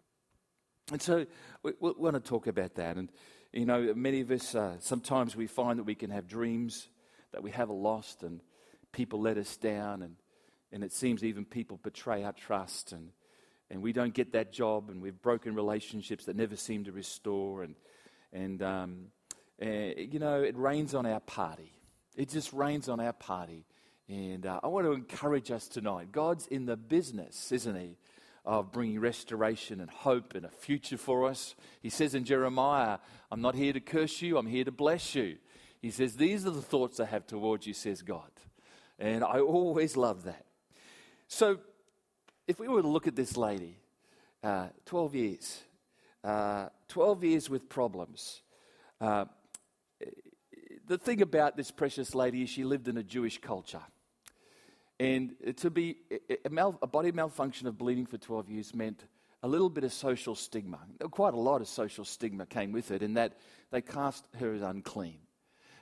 And 0.93 1.01
so 1.01 1.25
we, 1.63 1.73
we, 1.79 1.91
want 1.97 2.13
to 2.13 2.19
talk 2.19 2.45
about 2.45 2.75
that. 2.75 2.97
And, 2.97 3.09
you 3.51 3.65
know, 3.65 3.95
many 3.95 4.21
of 4.21 4.29
us, 4.29 4.53
uh, 4.53 4.75
sometimes 4.79 5.35
we 5.35 5.47
find 5.47 5.79
that 5.79 5.85
we 5.85 5.95
can 5.95 6.11
have 6.11 6.27
dreams 6.27 6.87
that 7.31 7.41
we 7.41 7.49
have 7.49 7.71
lost 7.71 8.21
and 8.21 8.41
people 8.91 9.19
let 9.19 9.39
us 9.39 9.57
down. 9.57 10.03
And, 10.03 10.17
and 10.71 10.83
it 10.83 10.93
seems 10.93 11.23
even 11.23 11.45
people 11.45 11.79
betray 11.81 12.23
our 12.23 12.31
trust. 12.31 12.91
And, 12.91 13.09
and 13.71 13.81
we 13.81 13.91
don't 13.91 14.13
get 14.13 14.33
that 14.33 14.53
job. 14.53 14.91
And 14.91 15.01
we've 15.01 15.19
broken 15.19 15.55
relationships 15.55 16.25
that 16.25 16.35
never 16.35 16.55
seem 16.55 16.83
to 16.83 16.91
restore. 16.91 17.63
And, 17.63 17.73
and, 18.31 18.61
um, 18.61 18.97
and 19.57 20.13
you 20.13 20.19
know, 20.19 20.43
it 20.43 20.55
rains 20.55 20.93
on 20.93 21.07
our 21.07 21.21
party. 21.21 21.73
It 22.15 22.29
just 22.29 22.53
rains 22.53 22.87
on 22.87 22.99
our 22.99 23.13
party. 23.13 23.65
And 24.07 24.45
uh, 24.45 24.59
I 24.61 24.67
want 24.67 24.85
to 24.85 24.93
encourage 24.93 25.49
us 25.49 25.67
tonight. 25.67 26.11
God's 26.11 26.45
in 26.45 26.67
the 26.67 26.77
business, 26.77 27.51
isn't 27.51 27.75
He? 27.75 27.97
Of 28.45 28.71
bringing 28.71 28.99
restoration 28.99 29.79
and 29.79 29.89
hope 29.89 30.35
and 30.35 30.45
a 30.45 30.49
future 30.49 30.97
for 30.97 31.27
us. 31.27 31.55
He 31.81 31.89
says 31.89 32.13
in 32.13 32.25
Jeremiah, 32.25 32.97
I'm 33.31 33.41
not 33.41 33.55
here 33.55 33.73
to 33.73 33.79
curse 33.79 34.21
you, 34.21 34.37
I'm 34.37 34.47
here 34.47 34.65
to 34.65 34.71
bless 34.71 35.15
you. 35.15 35.37
He 35.81 35.91
says, 35.91 36.15
These 36.15 36.45
are 36.45 36.51
the 36.51 36.61
thoughts 36.61 36.99
I 36.99 37.05
have 37.05 37.27
towards 37.27 37.67
you, 37.67 37.73
says 37.73 38.01
God. 38.01 38.31
And 38.99 39.23
I 39.23 39.39
always 39.39 39.97
love 39.97 40.23
that. 40.23 40.45
So, 41.27 41.59
if 42.47 42.59
we 42.59 42.67
were 42.67 42.81
to 42.81 42.87
look 42.87 43.07
at 43.07 43.15
this 43.15 43.37
lady, 43.37 43.77
uh, 44.43 44.67
12 44.85 45.15
years, 45.15 45.63
uh, 46.23 46.67
12 46.89 47.23
years 47.23 47.49
with 47.49 47.69
problems. 47.69 48.41
Uh, 48.99 49.25
the 50.85 50.97
thing 50.97 51.21
about 51.21 51.55
this 51.55 51.71
precious 51.71 52.13
lady 52.13 52.43
is 52.43 52.49
she 52.49 52.63
lived 52.63 52.87
in 52.87 52.97
a 52.97 53.03
Jewish 53.03 53.39
culture. 53.39 53.81
And 54.99 55.33
to 55.57 55.69
be 55.69 55.97
a, 56.45 56.49
mal, 56.49 56.77
a, 56.81 56.87
body 56.87 57.11
malfunction 57.11 57.67
of 57.67 57.77
bleeding 57.77 58.05
for 58.05 58.17
12 58.17 58.49
years 58.49 58.75
meant 58.75 59.05
a 59.41 59.47
little 59.47 59.69
bit 59.69 59.83
of 59.83 59.91
social 59.91 60.35
stigma. 60.35 60.79
Quite 61.11 61.33
a 61.33 61.39
lot 61.39 61.61
of 61.61 61.67
social 61.67 62.05
stigma 62.05 62.45
came 62.45 62.71
with 62.71 62.91
it, 62.91 63.01
in 63.01 63.15
that 63.15 63.37
they 63.71 63.81
cast 63.81 64.25
her 64.39 64.53
as 64.53 64.61
unclean. 64.61 65.19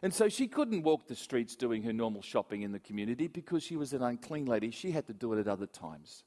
And 0.01 0.13
so 0.13 0.30
she 0.30 0.48
couldn't 0.48 0.82
walk 0.82 1.08
the 1.08 1.15
streets 1.15 1.56
doing 1.56 1.84
her 1.84 1.94
normal 1.94 2.24
shopping 2.24 2.63
in 2.63 2.72
the 2.72 2.80
community 2.80 3.27
because 3.27 3.62
she 3.63 3.75
was 3.75 3.94
an 3.94 4.01
unclean 4.01 4.46
lady. 4.46 4.72
She 4.72 4.91
had 4.91 5.06
to 5.08 5.13
do 5.13 5.34
it 5.34 5.39
at 5.39 5.48
other 5.48 5.68
times. 5.68 6.24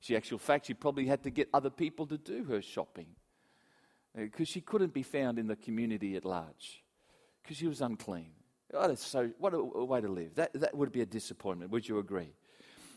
She, 0.00 0.14
actual 0.14 0.38
fact, 0.38 0.66
she 0.66 0.74
probably 0.74 1.06
had 1.06 1.22
to 1.22 1.30
get 1.30 1.48
other 1.54 1.70
people 1.70 2.06
to 2.08 2.18
do 2.18 2.44
her 2.44 2.60
shopping 2.60 3.06
because 4.14 4.48
uh, 4.50 4.52
she 4.52 4.60
couldn't 4.60 4.92
be 4.92 5.02
found 5.02 5.38
in 5.38 5.46
the 5.46 5.56
community 5.56 6.16
at 6.16 6.26
large 6.26 6.84
because 7.42 7.56
she 7.56 7.66
was 7.66 7.80
unclean. 7.80 8.32
Oh, 8.74 8.88
that's 8.88 9.06
so, 9.06 9.30
what 9.38 9.54
a, 9.54 9.58
a, 9.58 9.84
way 9.84 10.00
to 10.00 10.08
live. 10.08 10.34
That, 10.34 10.52
that 10.54 10.76
would 10.76 10.92
be 10.92 11.00
a 11.00 11.06
disappointment, 11.06 11.70
would 11.70 11.88
you 11.88 11.98
agree? 11.98 12.32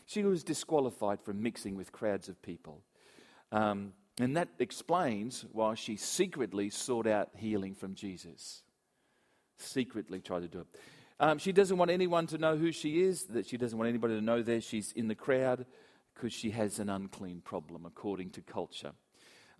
She 0.06 0.22
was 0.22 0.42
disqualified 0.42 1.20
from 1.20 1.42
mixing 1.42 1.76
with 1.76 1.92
crowds 1.92 2.28
of 2.28 2.40
people. 2.42 2.82
Um, 3.52 3.92
and 4.20 4.36
that 4.36 4.48
explains 4.58 5.44
why 5.52 5.74
she 5.74 5.96
secretly 5.96 6.70
sought 6.70 7.06
out 7.06 7.30
healing 7.36 7.74
from 7.74 7.94
Jesus. 7.94 8.62
Secretly 9.58 10.20
tried 10.20 10.40
to 10.40 10.48
do 10.48 10.60
it. 10.60 10.66
Um, 11.20 11.38
she 11.38 11.52
doesn't 11.52 11.76
want 11.76 11.90
anyone 11.90 12.26
to 12.28 12.38
know 12.38 12.56
who 12.56 12.72
she 12.72 13.02
is, 13.02 13.24
that 13.24 13.46
she 13.46 13.56
doesn't 13.56 13.76
want 13.76 13.88
anybody 13.88 14.14
to 14.14 14.20
know 14.20 14.42
that 14.42 14.62
she's 14.62 14.92
in 14.92 15.08
the 15.08 15.14
crowd 15.14 15.66
because 16.14 16.32
she 16.32 16.50
has 16.50 16.78
an 16.78 16.88
unclean 16.88 17.40
problem 17.40 17.84
according 17.84 18.30
to 18.30 18.40
culture. 18.40 18.92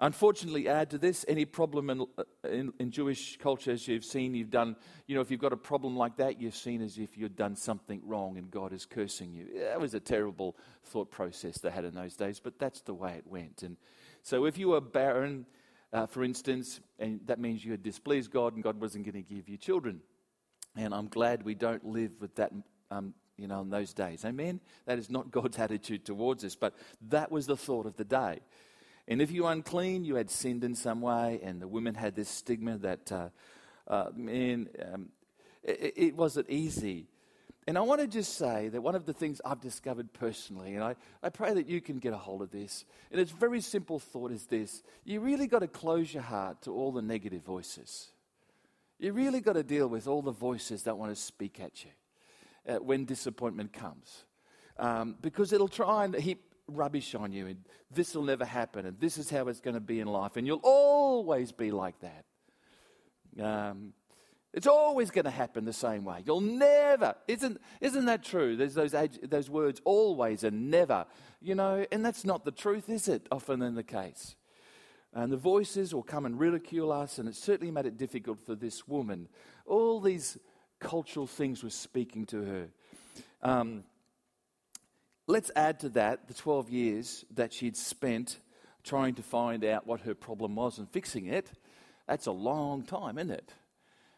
Unfortunately, 0.01 0.69
add 0.69 0.91
to 0.91 0.99
this 0.99 1.25
any 1.27 1.45
problem 1.45 1.91
in, 1.91 2.07
in, 2.45 2.73
in, 2.79 2.91
Jewish 2.93 3.37
culture, 3.39 3.73
as 3.73 3.89
you've 3.89 4.05
seen, 4.05 4.33
you've 4.33 4.51
done, 4.51 4.77
you 5.09 5.17
know, 5.17 5.21
if 5.21 5.29
you've 5.29 5.41
got 5.41 5.53
a 5.53 5.57
problem 5.57 5.97
like 5.97 6.19
that, 6.19 6.41
you're 6.41 6.53
seen 6.53 6.83
as 6.83 6.99
if 6.99 7.19
you've 7.19 7.35
done 7.35 7.57
something 7.57 8.01
wrong 8.05 8.39
and 8.39 8.49
God 8.49 8.73
is 8.73 8.87
cursing 8.87 9.33
you. 9.33 9.49
That 9.59 9.81
was 9.81 9.95
a 9.95 10.01
terrible 10.01 10.57
thought 10.85 11.11
process 11.11 11.59
they 11.59 11.71
had 11.71 11.85
in 11.85 11.95
those 11.95 12.15
days, 12.15 12.39
but 12.39 12.61
that's 12.61 12.83
the 12.83 12.95
way 12.95 13.15
it 13.15 13.27
went. 13.27 13.65
And 13.65 13.77
so 14.23 14.45
if 14.45 14.57
you 14.57 14.69
were 14.69 14.81
barren, 14.81 15.47
uh, 15.93 16.07
for 16.07 16.23
instance, 16.23 16.81
and 17.01 17.21
that 17.27 17.41
means 17.41 17.65
you 17.65 17.73
had 17.73 17.83
displeased 17.83 18.31
God 18.31 18.55
and 18.55 18.63
God 18.63 18.81
wasn't 18.81 19.05
going 19.05 19.21
to 19.25 19.35
give 19.35 19.49
you 19.49 19.57
children. 19.57 20.01
And 20.77 20.95
I'm 20.95 21.09
glad 21.09 21.43
we 21.43 21.57
don't 21.57 21.85
live 21.85 22.13
with 22.21 22.37
that, 22.37 22.53
um, 22.93 23.15
you 23.37 23.49
know, 23.49 23.63
in 23.63 23.71
those 23.71 23.95
days. 23.95 24.25
Amen? 24.25 24.61
That 24.87 24.99
is 24.99 25.11
not 25.11 25.33
God's 25.33 25.59
attitude 25.59 26.05
towards 26.05 26.45
us, 26.45 26.55
but 26.55 26.75
that 27.09 27.33
was 27.33 27.47
the 27.47 27.57
thought 27.57 27.87
of 27.87 27.97
the 27.97 28.05
day. 28.05 28.39
And 29.09 29.23
if 29.23 29.31
you 29.31 29.45
were 29.45 29.53
unclean, 29.53 30.05
you 30.05 30.17
had 30.17 30.31
sinned 30.31 30.63
in 30.63 30.75
some 30.75 31.01
way, 31.01 31.41
and 31.43 31.63
the 31.63 31.67
women 31.67 31.95
had 31.95 32.15
this 32.15 32.29
stigma 32.29 32.77
that, 32.79 33.11
uh, 33.11 33.29
uh, 33.89 34.11
um, 34.15 34.69
it, 35.65 35.95
it, 35.97 36.15
wasn't 36.15 36.51
easy. 36.51 37.07
And 37.67 37.79
I 37.79 37.81
want 37.81 38.03
to 38.03 38.07
just 38.07 38.37
say 38.37 38.69
that 38.69 38.83
one 38.83 38.95
of 38.95 39.07
the 39.07 39.15
things 39.15 39.41
I've 39.47 39.63
discovered 39.63 40.13
personally, 40.13 40.75
and 40.75 40.85
I, 40.85 40.95
I 41.23 41.31
pray 41.31 41.55
that 41.55 41.67
you 41.67 41.81
can 41.81 41.99
get 41.99 42.13
a 42.13 42.19
hold 42.19 42.43
of 42.43 42.51
this, 42.51 42.85
and 43.11 43.19
it's 43.19 43.31
very 43.31 43.63
simple 43.63 43.99
thought 43.99 44.31
is 44.31 44.45
this 44.45 44.83
you 45.07 45.21
really 45.21 45.47
got 45.47 45.61
to 45.61 45.69
close 45.69 46.13
your 46.13 46.23
heart 46.23 46.61
to 46.63 46.75
all 46.75 46.93
the 46.93 47.03
negative 47.03 47.43
voices. 47.43 48.11
You 48.99 49.15
really 49.15 49.41
got 49.41 49.55
to 49.55 49.63
deal 49.63 49.89
with 49.89 50.07
all 50.07 50.21
the 50.21 50.33
voices 50.33 50.83
that 50.83 50.99
want 50.99 51.15
to 51.15 51.17
speak 51.17 51.61
at 51.61 51.83
you 51.83 51.91
uh, 52.75 52.77
when 52.77 53.07
disappointment 53.07 53.73
comes. 53.73 54.25
Um, 54.79 55.17
because 55.23 55.53
it'll 55.53 55.67
try 55.67 56.05
and 56.05 56.15
heap 56.15 56.43
rubbish 56.69 57.15
on 57.15 57.33
you, 57.33 57.47
and 57.47 57.65
this 57.91 58.15
will 58.15 58.23
never 58.23 58.45
happen, 58.45 58.87
and 58.87 59.01
this 59.01 59.19
is 59.19 59.31
how 59.31 59.49
it's 59.49 59.61
going 59.61 59.75
to 59.75 59.81
be 59.81 60.01
in 60.01 60.07
life, 60.07 60.37
and 60.37 60.47
you'll 60.47 60.61
always 60.63 61.53
be 61.53 61.71
like 61.71 61.97
that. 62.01 62.25
Um, 63.43 63.93
it's 64.55 64.67
always 64.67 65.11
going 65.11 65.27
to 65.27 65.31
happen 65.31 65.65
the 65.65 65.73
same 65.73 66.05
way. 66.05 66.23
You'll 66.25 66.41
never, 66.41 67.15
isn't, 67.27 67.61
isn't 67.81 68.07
that 68.07 68.25
true? 68.25 68.57
There's 68.57 68.75
those, 68.75 68.95
those 69.23 69.51
words 69.51 69.81
always 69.85 70.43
and 70.43 70.71
never, 70.71 71.07
you 71.41 71.55
know, 71.55 71.85
and 71.93 72.05
that's 72.05 72.25
not 72.25 72.45
the 72.45 72.51
truth, 72.51 72.89
is 72.89 73.09
it? 73.09 73.27
Often 73.31 73.63
in 73.63 73.75
the 73.75 73.83
case. 73.83 74.37
And 75.13 75.31
the 75.33 75.37
voices 75.37 75.95
will 75.95 76.03
come 76.03 76.27
and 76.27 76.39
ridicule 76.39 76.93
us, 76.93 77.19
and 77.19 77.29
it 77.29 77.35
certainly 77.35 77.71
made 77.71 77.87
it 77.87 77.97
difficult 77.97 78.41
for 78.41 78.55
this 78.55 78.89
woman. 78.89 79.29
All 79.67 80.01
these 80.01 80.39
cultural 80.81 81.27
things 81.27 81.63
were 81.63 81.71
speaking 81.71 82.25
to 82.27 82.43
her. 82.45 82.69
Um, 83.43 83.85
Let's 85.31 85.51
add 85.55 85.81
to 85.81 85.91
that 85.91 86.27
the 86.27 86.33
12 86.33 86.71
years 86.71 87.27
that 87.35 87.53
she'd 87.53 87.77
spent 87.77 88.39
trying 88.83 89.15
to 89.17 89.23
find 89.23 89.63
out 89.63 89.87
what 89.87 90.01
her 90.01 90.15
problem 90.15 90.57
was 90.57 90.79
and 90.79 90.89
fixing 90.89 91.27
it. 91.27 91.53
That's 92.07 92.25
a 92.25 92.33
long 92.33 92.83
time, 92.83 93.19
isn't 93.19 93.33
it? 93.33 93.53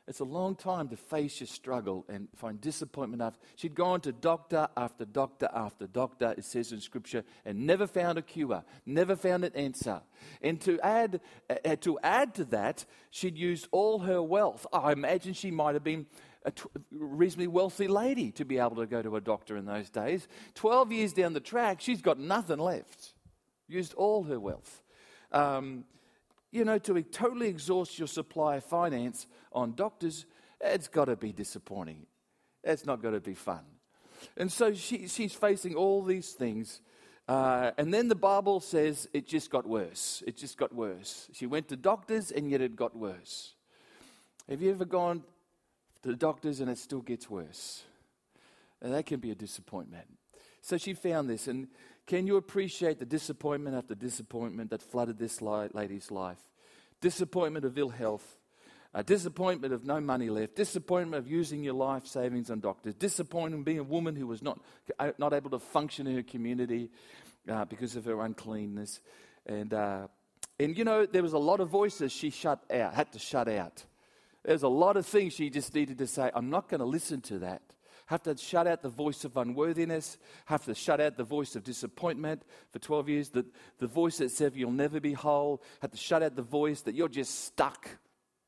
It's 0.07 0.21
a 0.21 0.25
long 0.25 0.55
time 0.55 0.89
to 0.89 0.97
face 0.97 1.41
your 1.41 1.49
struggle 1.49 2.05
and 2.09 2.29
find 2.37 2.61
disappointment 2.61 3.23
after. 3.23 3.41
She'd 3.57 3.75
gone 3.75 4.01
to 4.03 4.13
doctor 4.13 4.69
after 4.77 5.05
doctor 5.05 5.49
after 5.53 5.89
doctor, 5.89 6.33
it 6.39 6.45
says 6.45 6.71
in 6.71 6.81
Scripture, 6.81 7.25
and 7.45 7.67
never 7.67 7.89
found 7.89 8.17
a 8.17 8.23
cure, 8.23 8.63
never 8.87 9.17
found 9.17 9.45
an 9.45 9.55
answer. 9.57 10.03
And 10.43 10.61
to 10.61 10.79
add, 10.81 11.21
uh, 11.49 11.75
to 11.81 11.99
add 12.05 12.37
to 12.37 12.45
that, 12.47 12.85
she'd 13.11 13.37
used 13.37 13.67
all 13.73 14.01
her 14.01 14.23
wealth. 14.23 14.65
I 14.73 14.93
imagine 14.93 15.35
she 15.35 15.51
might 15.51 15.75
have 15.75 15.85
been 15.85 16.07
a 16.45 16.51
t- 16.51 16.65
reasonably 16.91 17.47
wealthy 17.47 17.89
lady 17.89 18.31
to 18.33 18.45
be 18.45 18.59
able 18.59 18.77
to 18.77 18.87
go 18.87 19.03
to 19.03 19.17
a 19.17 19.21
doctor 19.21 19.57
in 19.57 19.67
those 19.67 19.91
days. 19.91 20.27
12 20.55 20.93
years 20.93 21.13
down 21.13 21.33
the 21.33 21.41
track, 21.41 21.81
she's 21.81 22.01
got 22.01 22.19
nothing 22.19 22.59
left. 22.59 23.15
Used 23.69 23.95
all 23.95 24.25
her 24.25 24.41
wealth. 24.41 24.83
Um, 25.33 25.85
you 26.51 26.65
know, 26.65 26.79
to 26.79 27.03
totally 27.03 27.49
exhaust 27.49 27.99
your 27.99 28.09
supply 28.09 28.57
of 28.57 28.65
finance 28.65 29.27
on 29.53 29.75
doctors, 29.75 30.27
it's 30.61 30.89
got 30.89 31.05
to 31.07 31.17
be 31.17 31.33
disappointing. 31.33 32.07
It's 32.65 32.87
not 32.87 33.03
going 33.03 33.15
to 33.15 33.21
be 33.21 33.35
fun. 33.35 33.65
And 34.37 34.51
so 34.51 34.75
she, 34.75 35.09
she's 35.09 35.33
facing 35.33 35.75
all 35.75 36.03
these 36.03 36.33
things. 36.33 36.81
Uh, 37.29 37.71
and 37.79 37.95
then 37.95 38.09
the 38.09 38.17
Bible 38.17 38.61
says 38.61 39.09
it 39.13 39.27
just 39.27 39.51
got 39.51 39.67
worse. 39.67 40.23
It 40.27 40.37
just 40.37 40.59
got 40.59 40.75
worse. 40.75 41.29
She 41.33 41.47
went 41.47 41.69
to 41.69 41.77
doctors, 41.77 42.31
and 42.31 42.51
yet 42.51 42.61
it 42.61 42.75
got 42.75 42.97
worse. 42.97 43.55
Have 44.49 44.61
you 44.61 44.71
ever 44.73 44.85
gone 44.85 45.23
to 46.03 46.09
the 46.09 46.17
doctors 46.17 46.61
and 46.61 46.71
it 46.71 46.79
still 46.79 47.01
gets 47.01 47.29
worse. 47.29 47.83
And 48.83 48.95
that 48.95 49.07
can 49.07 49.21
be 49.21 49.31
a 49.31 49.35
disappointment. 49.35 50.07
So 50.63 50.79
she 50.79 50.95
found 50.95 51.29
this. 51.29 51.49
And 51.49 51.69
can 52.07 52.27
you 52.27 52.37
appreciate 52.37 52.99
the 52.99 53.07
disappointment 53.07 53.77
after 53.77 53.95
disappointment 53.95 54.71
that 54.71 54.83
flooded 54.83 55.19
this 55.19 55.41
lady's 55.43 56.11
life? 56.11 56.39
Disappointment 57.01 57.65
of 57.65 57.79
ill 57.79 57.89
health, 57.89 58.39
a 58.93 59.03
disappointment 59.03 59.73
of 59.73 59.85
no 59.85 60.01
money 60.01 60.29
left, 60.29 60.57
disappointment 60.57 61.25
of 61.25 61.31
using 61.31 61.63
your 61.63 61.75
life 61.75 62.07
savings 62.07 62.51
on 62.51 62.61
doctors, 62.61 62.95
disappointment 62.95 63.65
being 63.65 63.79
a 63.79 63.85
woman 63.85 64.17
who 64.17 64.27
was 64.27 64.43
not, 64.43 64.61
uh, 64.99 65.13
not 65.19 65.33
able 65.33 65.51
to 65.51 65.59
function 65.59 66.07
in 66.07 66.17
her 66.17 66.23
community 66.23 66.91
uh, 67.49 67.65
because 67.65 67.97
of 67.97 68.05
her 68.05 68.21
uncleanness. 68.21 69.01
And, 69.47 69.73
uh, 69.73 70.09
and, 70.59 70.77
you 70.77 70.85
know, 70.85 71.07
there 71.07 71.23
was 71.23 71.33
a 71.33 71.39
lot 71.39 71.61
of 71.61 71.69
voices 71.69 72.13
she 72.13 72.31
shut 72.31 72.63
out, 72.71 72.95
had 72.95 73.13
to 73.13 73.19
shut 73.19 73.49
out. 73.49 73.85
There's 74.45 74.63
a 74.63 74.69
lot 74.69 74.97
of 74.97 75.07
things 75.07 75.35
she 75.35 75.51
just 75.51 75.75
needed 75.75 75.99
to 75.99 76.07
say, 76.07 76.31
I'm 76.35 76.51
not 76.51 76.69
going 76.69 76.81
to 76.81 76.87
listen 76.87 77.21
to 77.23 77.41
that. 77.41 77.63
Have 78.07 78.23
to 78.25 78.37
shut 78.37 78.67
out 78.67 78.83
the 78.83 78.89
voice 78.89 79.25
of 79.25 79.37
unworthiness, 79.37 80.19
have 80.47 80.65
to 80.65 80.75
shut 80.75 81.01
out 81.01 81.17
the 81.17 81.23
voice 81.23 81.55
of 81.55 81.63
disappointment 81.63 82.43
for 82.73 82.81
12 82.81 83.09
years, 83.09 83.29
the, 83.29 83.47
the 83.79 83.87
voice 83.87 84.19
that 84.19 84.33
said 84.33 84.57
you'll 84.57 84.73
never 84.73 84.99
be 84.99 85.13
whole, 85.13 85.63
have 85.81 85.93
to 85.93 85.97
shut 85.97 86.23
out 86.23 86.35
the 86.35 86.43
voice 86.43 86.81
that 86.83 86.97
you're 86.97 87.09
just 87.09 87.45
stuck. 87.45 87.89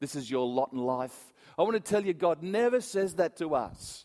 This 0.01 0.17
is 0.17 0.29
your 0.29 0.45
lot 0.49 0.73
in 0.73 0.79
life. 0.79 1.33
I 1.57 1.63
want 1.63 1.75
to 1.75 1.81
tell 1.81 2.05
you, 2.05 2.13
God 2.13 2.43
never 2.43 2.81
says 2.81 3.15
that 3.15 3.37
to 3.37 3.55
us. 3.55 4.05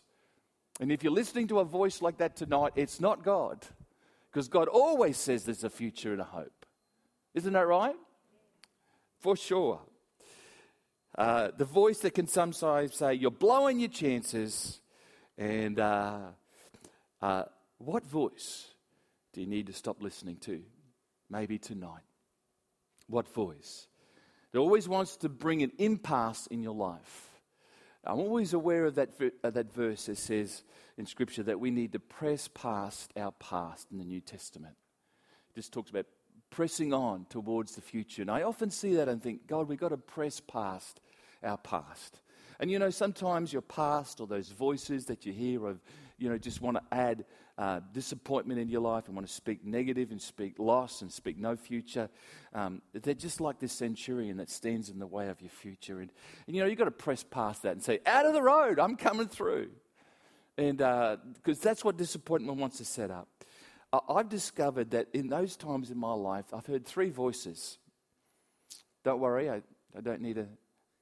And 0.80 0.92
if 0.92 1.02
you're 1.02 1.12
listening 1.12 1.48
to 1.48 1.58
a 1.58 1.64
voice 1.64 2.02
like 2.02 2.18
that 2.18 2.36
tonight, 2.36 2.74
it's 2.76 3.00
not 3.00 3.24
God. 3.24 3.66
Because 4.30 4.48
God 4.48 4.68
always 4.68 5.16
says 5.16 5.44
there's 5.44 5.64
a 5.64 5.70
future 5.70 6.12
and 6.12 6.20
a 6.20 6.24
hope. 6.24 6.66
Isn't 7.34 7.54
that 7.54 7.66
right? 7.66 7.96
For 9.18 9.36
sure. 9.36 9.80
Uh, 11.18 11.50
the 11.56 11.64
voice 11.64 11.98
that 11.98 12.14
can 12.14 12.28
sometimes 12.28 12.94
say, 12.94 13.12
You're 13.12 13.32
blowing 13.32 13.80
your 13.80 13.88
chances. 13.88 14.80
And 15.36 15.80
uh, 15.80 16.18
uh, 17.20 17.42
what 17.78 18.06
voice 18.06 18.68
do 19.32 19.40
you 19.40 19.46
need 19.48 19.66
to 19.66 19.72
stop 19.72 20.00
listening 20.00 20.36
to? 20.42 20.62
Maybe 21.28 21.58
tonight. 21.58 22.04
What 23.08 23.28
voice? 23.34 23.88
It 24.52 24.58
always 24.58 24.88
wants 24.88 25.16
to 25.18 25.28
bring 25.28 25.62
an 25.62 25.72
impasse 25.78 26.46
in 26.46 26.62
your 26.62 26.74
life. 26.74 27.28
I'm 28.04 28.20
always 28.20 28.52
aware 28.52 28.84
of 28.84 28.94
that, 28.94 29.10
uh, 29.42 29.50
that 29.50 29.72
verse 29.72 30.06
that 30.06 30.18
says 30.18 30.62
in 30.96 31.04
Scripture 31.04 31.42
that 31.42 31.58
we 31.58 31.72
need 31.72 31.92
to 31.92 31.98
press 31.98 32.46
past 32.46 33.12
our 33.16 33.32
past 33.32 33.88
in 33.90 33.98
the 33.98 34.04
New 34.04 34.20
Testament. 34.20 34.76
It 35.50 35.56
just 35.56 35.72
talks 35.72 35.90
about 35.90 36.06
pressing 36.50 36.94
on 36.94 37.26
towards 37.28 37.74
the 37.74 37.82
future. 37.82 38.22
And 38.22 38.30
I 38.30 38.42
often 38.42 38.70
see 38.70 38.94
that 38.94 39.08
and 39.08 39.20
think, 39.20 39.48
God, 39.48 39.68
we've 39.68 39.78
got 39.80 39.88
to 39.88 39.96
press 39.96 40.40
past 40.40 41.00
our 41.42 41.58
past. 41.58 42.20
And 42.60 42.70
you 42.70 42.78
know, 42.78 42.90
sometimes 42.90 43.52
your 43.52 43.62
past 43.62 44.20
or 44.20 44.26
those 44.26 44.48
voices 44.48 45.06
that 45.06 45.24
you 45.24 45.32
hear 45.32 45.66
of, 45.66 45.80
you 46.18 46.28
know, 46.28 46.38
just 46.38 46.60
want 46.60 46.76
to 46.76 46.82
add 46.90 47.24
uh, 47.56 47.80
disappointment 47.92 48.58
in 48.60 48.68
your 48.68 48.80
life 48.80 49.06
and 49.06 49.14
want 49.14 49.26
to 49.26 49.32
speak 49.32 49.64
negative 49.64 50.10
and 50.10 50.20
speak 50.20 50.58
loss 50.58 51.02
and 51.02 51.12
speak 51.12 51.38
no 51.38 51.56
future. 51.56 52.08
Um, 52.54 52.82
they're 52.92 53.14
just 53.14 53.40
like 53.40 53.60
this 53.60 53.72
centurion 53.72 54.36
that 54.38 54.50
stands 54.50 54.90
in 54.90 54.98
the 54.98 55.06
way 55.06 55.28
of 55.28 55.40
your 55.40 55.50
future. 55.50 56.00
And, 56.00 56.10
and 56.46 56.56
you 56.56 56.62
know, 56.62 56.68
you've 56.68 56.78
got 56.78 56.86
to 56.86 56.90
press 56.90 57.22
past 57.22 57.62
that 57.62 57.72
and 57.72 57.82
say, 57.82 58.00
out 58.06 58.26
of 58.26 58.32
the 58.32 58.42
road, 58.42 58.80
I'm 58.80 58.96
coming 58.96 59.28
through. 59.28 59.70
And 60.56 60.78
because 60.78 61.58
uh, 61.58 61.64
that's 61.64 61.84
what 61.84 61.96
disappointment 61.96 62.58
wants 62.58 62.78
to 62.78 62.84
set 62.84 63.12
up. 63.12 63.28
I, 63.92 64.00
I've 64.08 64.28
discovered 64.28 64.90
that 64.90 65.06
in 65.12 65.28
those 65.28 65.56
times 65.56 65.90
in 65.92 65.98
my 65.98 66.12
life, 66.12 66.46
I've 66.52 66.66
heard 66.66 66.84
three 66.84 67.10
voices. 67.10 67.78
Don't 69.04 69.20
worry, 69.20 69.48
I, 69.48 69.62
I 69.96 70.00
don't 70.00 70.20
need 70.20 70.38
a 70.38 70.46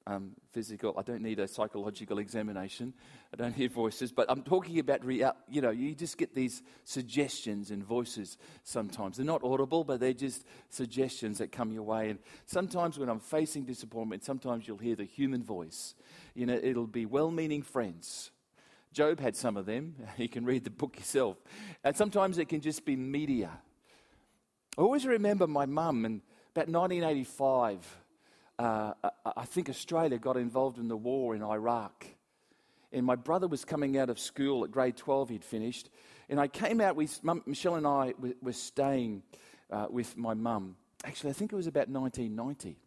um, 0.06 0.32
physical. 0.52 0.94
I 0.96 1.02
don't 1.02 1.22
need 1.22 1.40
a 1.40 1.48
psychological 1.48 2.18
examination. 2.18 2.94
I 3.32 3.36
don't 3.36 3.54
hear 3.54 3.68
voices, 3.68 4.12
but 4.12 4.30
I'm 4.30 4.42
talking 4.42 4.78
about 4.78 5.04
real. 5.04 5.32
You 5.48 5.60
know, 5.60 5.70
you 5.70 5.94
just 5.94 6.16
get 6.16 6.34
these 6.34 6.62
suggestions 6.84 7.70
and 7.70 7.82
voices. 7.82 8.38
Sometimes 8.62 9.16
they're 9.16 9.26
not 9.26 9.42
audible, 9.42 9.84
but 9.84 9.98
they're 10.00 10.12
just 10.12 10.44
suggestions 10.68 11.38
that 11.38 11.50
come 11.50 11.72
your 11.72 11.82
way. 11.82 12.10
And 12.10 12.18
sometimes 12.46 12.98
when 12.98 13.08
I'm 13.08 13.20
facing 13.20 13.64
disappointment, 13.64 14.24
sometimes 14.24 14.68
you'll 14.68 14.78
hear 14.78 14.96
the 14.96 15.04
human 15.04 15.42
voice. 15.42 15.94
You 16.34 16.46
know, 16.46 16.58
it'll 16.62 16.86
be 16.86 17.06
well-meaning 17.06 17.62
friends. 17.62 18.30
Job 18.92 19.20
had 19.20 19.36
some 19.36 19.56
of 19.56 19.66
them. 19.66 19.96
You 20.16 20.28
can 20.28 20.44
read 20.44 20.64
the 20.64 20.70
book 20.70 20.96
yourself. 20.96 21.36
And 21.82 21.96
sometimes 21.96 22.38
it 22.38 22.48
can 22.48 22.60
just 22.60 22.84
be 22.84 22.96
media. 22.96 23.50
I 24.78 24.82
always 24.82 25.06
remember 25.06 25.46
my 25.46 25.66
mum, 25.66 26.04
and 26.04 26.20
about 26.54 26.68
1985 26.68 28.05
uh, 28.58 28.92
I 29.36 29.44
think 29.44 29.68
Australia 29.68 30.18
got 30.18 30.36
involved 30.36 30.78
in 30.78 30.88
the 30.88 30.96
war 30.96 31.34
in 31.34 31.42
Iraq. 31.42 32.06
And 32.92 33.04
my 33.04 33.16
brother 33.16 33.48
was 33.48 33.64
coming 33.64 33.98
out 33.98 34.08
of 34.08 34.18
school 34.18 34.64
at 34.64 34.70
grade 34.70 34.96
12, 34.96 35.28
he'd 35.30 35.44
finished. 35.44 35.90
And 36.28 36.40
I 36.40 36.48
came 36.48 36.80
out, 36.80 36.96
we, 36.96 37.08
Michelle 37.44 37.74
and 37.74 37.86
I 37.86 38.14
were, 38.18 38.34
were 38.40 38.52
staying 38.52 39.22
uh, 39.70 39.86
with 39.90 40.16
my 40.16 40.34
mum. 40.34 40.76
Actually, 41.04 41.30
I 41.30 41.32
think 41.34 41.52
it 41.52 41.56
was 41.56 41.66
about 41.66 41.88
1990. 41.88 42.78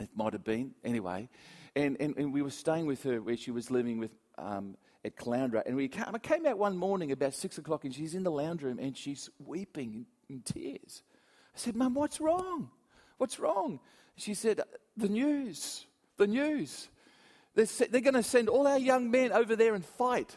It 0.00 0.10
might 0.14 0.32
have 0.32 0.44
been, 0.44 0.72
anyway. 0.84 1.28
And, 1.76 1.96
and, 2.00 2.16
and 2.16 2.32
we 2.32 2.42
were 2.42 2.50
staying 2.50 2.86
with 2.86 3.02
her 3.04 3.22
where 3.22 3.36
she 3.36 3.50
was 3.50 3.70
living 3.70 3.98
with, 3.98 4.10
um, 4.38 4.76
at 5.04 5.16
Caloundra. 5.16 5.62
And 5.66 5.76
we 5.76 5.88
came, 5.88 6.04
I 6.12 6.18
came 6.18 6.46
out 6.46 6.58
one 6.58 6.76
morning 6.76 7.12
about 7.12 7.34
six 7.34 7.58
o'clock 7.58 7.84
and 7.84 7.94
she's 7.94 8.14
in 8.14 8.22
the 8.22 8.30
lounge 8.30 8.62
room 8.62 8.78
and 8.78 8.96
she's 8.96 9.30
weeping 9.38 10.06
in, 10.28 10.36
in 10.36 10.42
tears. 10.42 11.02
I 11.54 11.58
said, 11.58 11.76
Mum, 11.76 11.94
what's 11.94 12.20
wrong? 12.20 12.70
What's 13.18 13.38
wrong? 13.38 13.80
She 14.16 14.34
said, 14.34 14.60
The 14.96 15.08
news, 15.08 15.86
the 16.16 16.26
news. 16.26 16.88
They're, 17.54 17.66
they're 17.88 18.00
going 18.00 18.14
to 18.14 18.22
send 18.22 18.48
all 18.48 18.66
our 18.66 18.78
young 18.78 19.10
men 19.10 19.32
over 19.32 19.54
there 19.54 19.74
and 19.74 19.84
fight. 19.84 20.36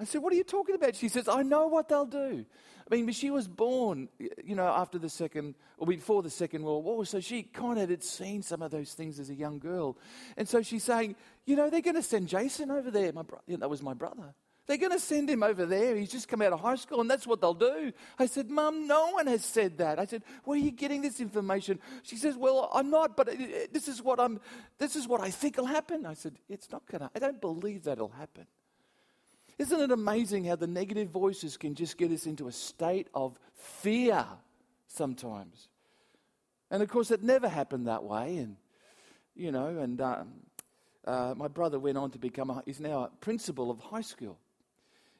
I 0.00 0.04
said, 0.04 0.22
What 0.22 0.32
are 0.32 0.36
you 0.36 0.44
talking 0.44 0.74
about? 0.74 0.96
She 0.96 1.08
says, 1.08 1.28
I 1.28 1.42
know 1.42 1.66
what 1.66 1.88
they'll 1.88 2.06
do. 2.06 2.44
I 2.90 2.94
mean, 2.94 3.10
she 3.12 3.30
was 3.30 3.46
born, 3.46 4.08
you 4.18 4.54
know, 4.54 4.66
after 4.66 4.98
the 4.98 5.10
second, 5.10 5.56
or 5.76 5.86
before 5.86 6.22
the 6.22 6.30
Second 6.30 6.62
World 6.62 6.84
War, 6.84 7.04
so 7.04 7.20
she 7.20 7.42
kind 7.42 7.78
of 7.78 7.90
had 7.90 8.02
seen 8.02 8.42
some 8.42 8.62
of 8.62 8.70
those 8.70 8.94
things 8.94 9.20
as 9.20 9.28
a 9.28 9.34
young 9.34 9.58
girl. 9.58 9.98
And 10.38 10.48
so 10.48 10.62
she's 10.62 10.84
saying, 10.84 11.16
You 11.44 11.56
know, 11.56 11.68
they're 11.68 11.82
going 11.82 11.96
to 11.96 12.02
send 12.02 12.28
Jason 12.28 12.70
over 12.70 12.90
there. 12.90 13.12
My 13.12 13.22
bro- 13.22 13.40
that 13.48 13.68
was 13.68 13.82
my 13.82 13.94
brother. 13.94 14.34
They're 14.68 14.76
going 14.76 14.92
to 14.92 15.00
send 15.00 15.30
him 15.30 15.42
over 15.42 15.64
there. 15.64 15.96
He's 15.96 16.10
just 16.10 16.28
come 16.28 16.42
out 16.42 16.52
of 16.52 16.60
high 16.60 16.74
school, 16.74 17.00
and 17.00 17.10
that's 17.10 17.26
what 17.26 17.40
they'll 17.40 17.54
do. 17.54 17.90
I 18.18 18.26
said, 18.26 18.50
Mum, 18.50 18.86
no 18.86 19.12
one 19.12 19.26
has 19.26 19.42
said 19.42 19.78
that. 19.78 19.98
I 19.98 20.04
said, 20.04 20.22
Where 20.44 20.58
are 20.58 20.62
you 20.62 20.70
getting 20.70 21.00
this 21.00 21.20
information? 21.20 21.80
She 22.02 22.16
says, 22.16 22.36
Well, 22.36 22.68
I'm 22.74 22.90
not, 22.90 23.16
but 23.16 23.28
this 23.72 23.88
is 23.88 24.02
what 24.02 24.20
I'm. 24.20 24.40
This 24.76 24.94
is 24.94 25.08
what 25.08 25.22
I 25.22 25.30
think 25.30 25.56
will 25.56 25.64
happen. 25.64 26.04
I 26.04 26.12
said, 26.12 26.34
It's 26.50 26.70
not 26.70 26.84
going 26.86 27.00
to. 27.00 27.10
I 27.14 27.18
don't 27.18 27.40
believe 27.40 27.84
that'll 27.84 28.10
happen. 28.10 28.46
Isn't 29.58 29.80
it 29.80 29.90
amazing 29.90 30.44
how 30.44 30.56
the 30.56 30.66
negative 30.66 31.08
voices 31.08 31.56
can 31.56 31.74
just 31.74 31.96
get 31.96 32.12
us 32.12 32.26
into 32.26 32.46
a 32.46 32.52
state 32.52 33.08
of 33.14 33.38
fear 33.54 34.26
sometimes? 34.86 35.68
And 36.70 36.82
of 36.82 36.90
course, 36.90 37.10
it 37.10 37.22
never 37.22 37.48
happened 37.48 37.86
that 37.86 38.04
way. 38.04 38.36
And 38.36 38.56
you 39.34 39.50
know, 39.50 39.78
and 39.78 39.98
um, 40.02 40.28
uh, 41.06 41.32
my 41.38 41.48
brother 41.48 41.78
went 41.78 41.96
on 41.96 42.10
to 42.10 42.18
become. 42.18 42.50
A, 42.50 42.62
he's 42.66 42.80
now 42.80 43.04
a 43.04 43.08
principal 43.22 43.70
of 43.70 43.80
high 43.80 44.02
school 44.02 44.38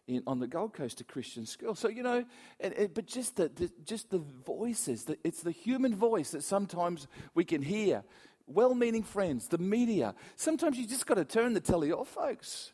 in, 0.08 0.22
on 0.26 0.40
the 0.40 0.48
Gold 0.48 0.72
Coast, 0.72 1.00
a 1.00 1.04
Christian 1.04 1.46
school. 1.46 1.74
So, 1.74 1.88
you 1.88 2.02
know, 2.02 2.24
but 2.58 3.06
just 3.06 3.36
the, 3.36 3.48
the, 3.48 3.70
just 3.84 4.10
the 4.10 4.18
voices, 4.18 5.04
the, 5.04 5.18
it's 5.22 5.42
the 5.42 5.52
human 5.52 5.94
voice 5.94 6.30
that 6.30 6.42
sometimes 6.42 7.06
we 7.34 7.44
can 7.44 7.62
hear. 7.62 8.02
Well 8.46 8.74
meaning 8.74 9.02
friends, 9.02 9.46
the 9.48 9.58
media. 9.58 10.14
Sometimes 10.34 10.78
you 10.78 10.86
just 10.86 11.06
got 11.06 11.14
to 11.14 11.24
turn 11.24 11.52
the 11.52 11.60
telly 11.60 11.92
off, 11.92 12.08
folks. 12.08 12.72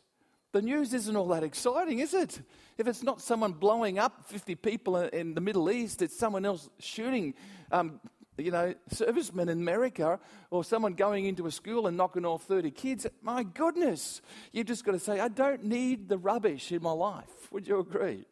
The 0.53 0.61
news 0.61 0.93
isn't 0.93 1.15
all 1.17 1.27
that 1.27 1.43
exciting, 1.43 1.99
is 1.99 2.13
it? 2.13 2.41
If 2.77 2.87
it's 2.87 3.03
not 3.03 3.21
someone 3.21 3.51
blowing 3.51 3.99
up 3.99 4.25
50 4.27 4.55
people 4.55 4.95
in 4.95 5.33
the 5.33 5.41
Middle 5.41 5.69
East, 5.69 6.01
it's 6.01 6.17
someone 6.17 6.45
else 6.45 6.69
shooting 6.79 7.33
um, 7.73 7.99
you 8.37 8.51
know, 8.51 8.73
servicemen 8.89 9.47
in 9.49 9.59
America 9.59 10.19
or 10.49 10.63
someone 10.63 10.93
going 10.93 11.25
into 11.25 11.47
a 11.47 11.51
school 11.51 11.87
and 11.87 11.95
knocking 11.95 12.25
off 12.25 12.43
30 12.43 12.71
kids, 12.71 13.07
my 13.21 13.43
goodness, 13.43 14.21
you've 14.51 14.67
just 14.67 14.83
got 14.83 14.91
to 14.91 14.99
say, 14.99 15.19
I 15.19 15.29
don't 15.29 15.63
need 15.63 16.09
the 16.09 16.17
rubbish 16.17 16.71
in 16.71 16.83
my 16.83 16.91
life. 16.91 17.29
Would 17.51 17.67
you 17.67 17.79
agree? 17.79 18.25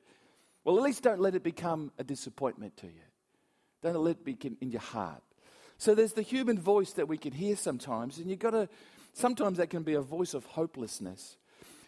Well, 0.63 0.77
at 0.77 0.83
least 0.83 1.03
don't 1.03 1.21
let 1.21 1.35
it 1.35 1.43
become 1.43 1.91
a 1.97 2.03
disappointment 2.03 2.77
to 2.77 2.87
you. 2.87 3.01
Don't 3.81 3.97
let 3.97 4.17
it 4.17 4.25
be 4.25 4.37
in 4.61 4.71
your 4.71 4.81
heart. 4.81 5.21
So 5.77 5.95
there's 5.95 6.13
the 6.13 6.21
human 6.21 6.59
voice 6.59 6.93
that 6.93 7.07
we 7.07 7.17
can 7.17 7.33
hear 7.33 7.55
sometimes, 7.55 8.17
and 8.17 8.29
you've 8.29 8.39
got 8.39 8.51
to, 8.51 8.69
sometimes 9.13 9.57
that 9.57 9.69
can 9.69 9.83
be 9.83 9.93
a 9.93 10.01
voice 10.01 10.33
of 10.33 10.45
hopelessness. 10.45 11.37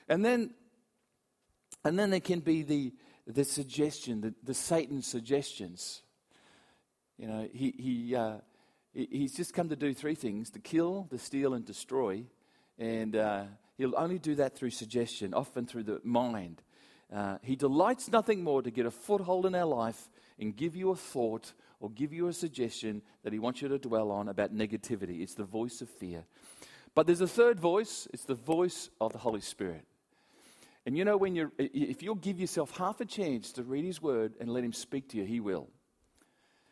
And 0.08 0.24
then, 0.24 0.54
and 1.84 1.98
then 1.98 2.10
there 2.10 2.20
can 2.20 2.40
be 2.40 2.64
the, 2.64 2.94
the 3.28 3.46
suggestion, 3.46 4.22
the, 4.22 4.34
the 4.44 4.54
Satan 4.54 5.02
suggestions 5.02 6.02
you 7.18 7.28
know, 7.28 7.48
he, 7.52 7.74
he, 7.78 8.16
uh, 8.16 8.36
he's 8.94 9.34
just 9.34 9.54
come 9.54 9.70
to 9.70 9.76
do 9.76 9.94
three 9.94 10.16
things 10.16 10.50
to 10.52 10.60
kill, 10.60 11.08
to 11.10 11.18
steal, 11.18 11.54
and 11.54 11.66
destroy. 11.66 12.24
And 12.78 13.16
uh, 13.16 13.44
he'll 13.78 13.98
only 13.98 14.20
do 14.20 14.36
that 14.36 14.56
through 14.56 14.72
suggestion, 14.72 15.34
often 15.34 15.66
through 15.66 15.84
the 15.84 16.02
mind. 16.04 16.62
Uh, 17.14 17.38
he 17.42 17.56
delights 17.56 18.12
nothing 18.12 18.44
more 18.44 18.62
to 18.62 18.72
get 18.72 18.86
a 18.86 18.92
foothold 18.92 19.46
in 19.46 19.56
our 19.56 19.66
life 19.66 20.10
and 20.40 20.56
give 20.56 20.76
you 20.76 20.92
a 20.92 20.96
thought 20.96 21.54
or 21.80 21.90
give 21.90 22.12
you 22.12 22.28
a 22.28 22.34
suggestion 22.34 23.02
that 23.24 23.32
he 23.32 23.40
wants 23.40 23.62
you 23.62 23.68
to 23.68 23.78
dwell 23.78 24.12
on 24.12 24.28
about 24.28 24.54
negativity. 24.54 25.22
It's 25.22 25.36
the 25.36 25.44
voice 25.44 25.82
of 25.82 25.90
fear. 25.90 26.26
But 26.96 27.08
there's 27.08 27.22
a 27.22 27.28
third 27.28 27.60
voice, 27.60 28.08
it's 28.14 28.24
the 28.24 28.36
voice 28.36 28.90
of 29.00 29.12
the 29.12 29.20
Holy 29.20 29.42
Spirit. 29.42 29.86
And 30.86 30.98
you 30.98 31.04
know, 31.04 31.18
when 31.18 31.36
you're, 31.36 31.52
if 31.58 32.02
you'll 32.04 32.16
give 32.16 32.40
yourself 32.40 32.78
half 32.78 33.02
a 33.02 33.06
chance 33.06 33.52
to 33.54 33.64
read 33.64 33.86
his 33.86 34.02
word 34.02 34.34
and 34.40 34.50
let 34.50 34.64
him 34.64 34.74
speak 34.74 35.10
to 35.10 35.18
you, 35.18 35.26
he 35.26 35.40
will. 35.40 35.68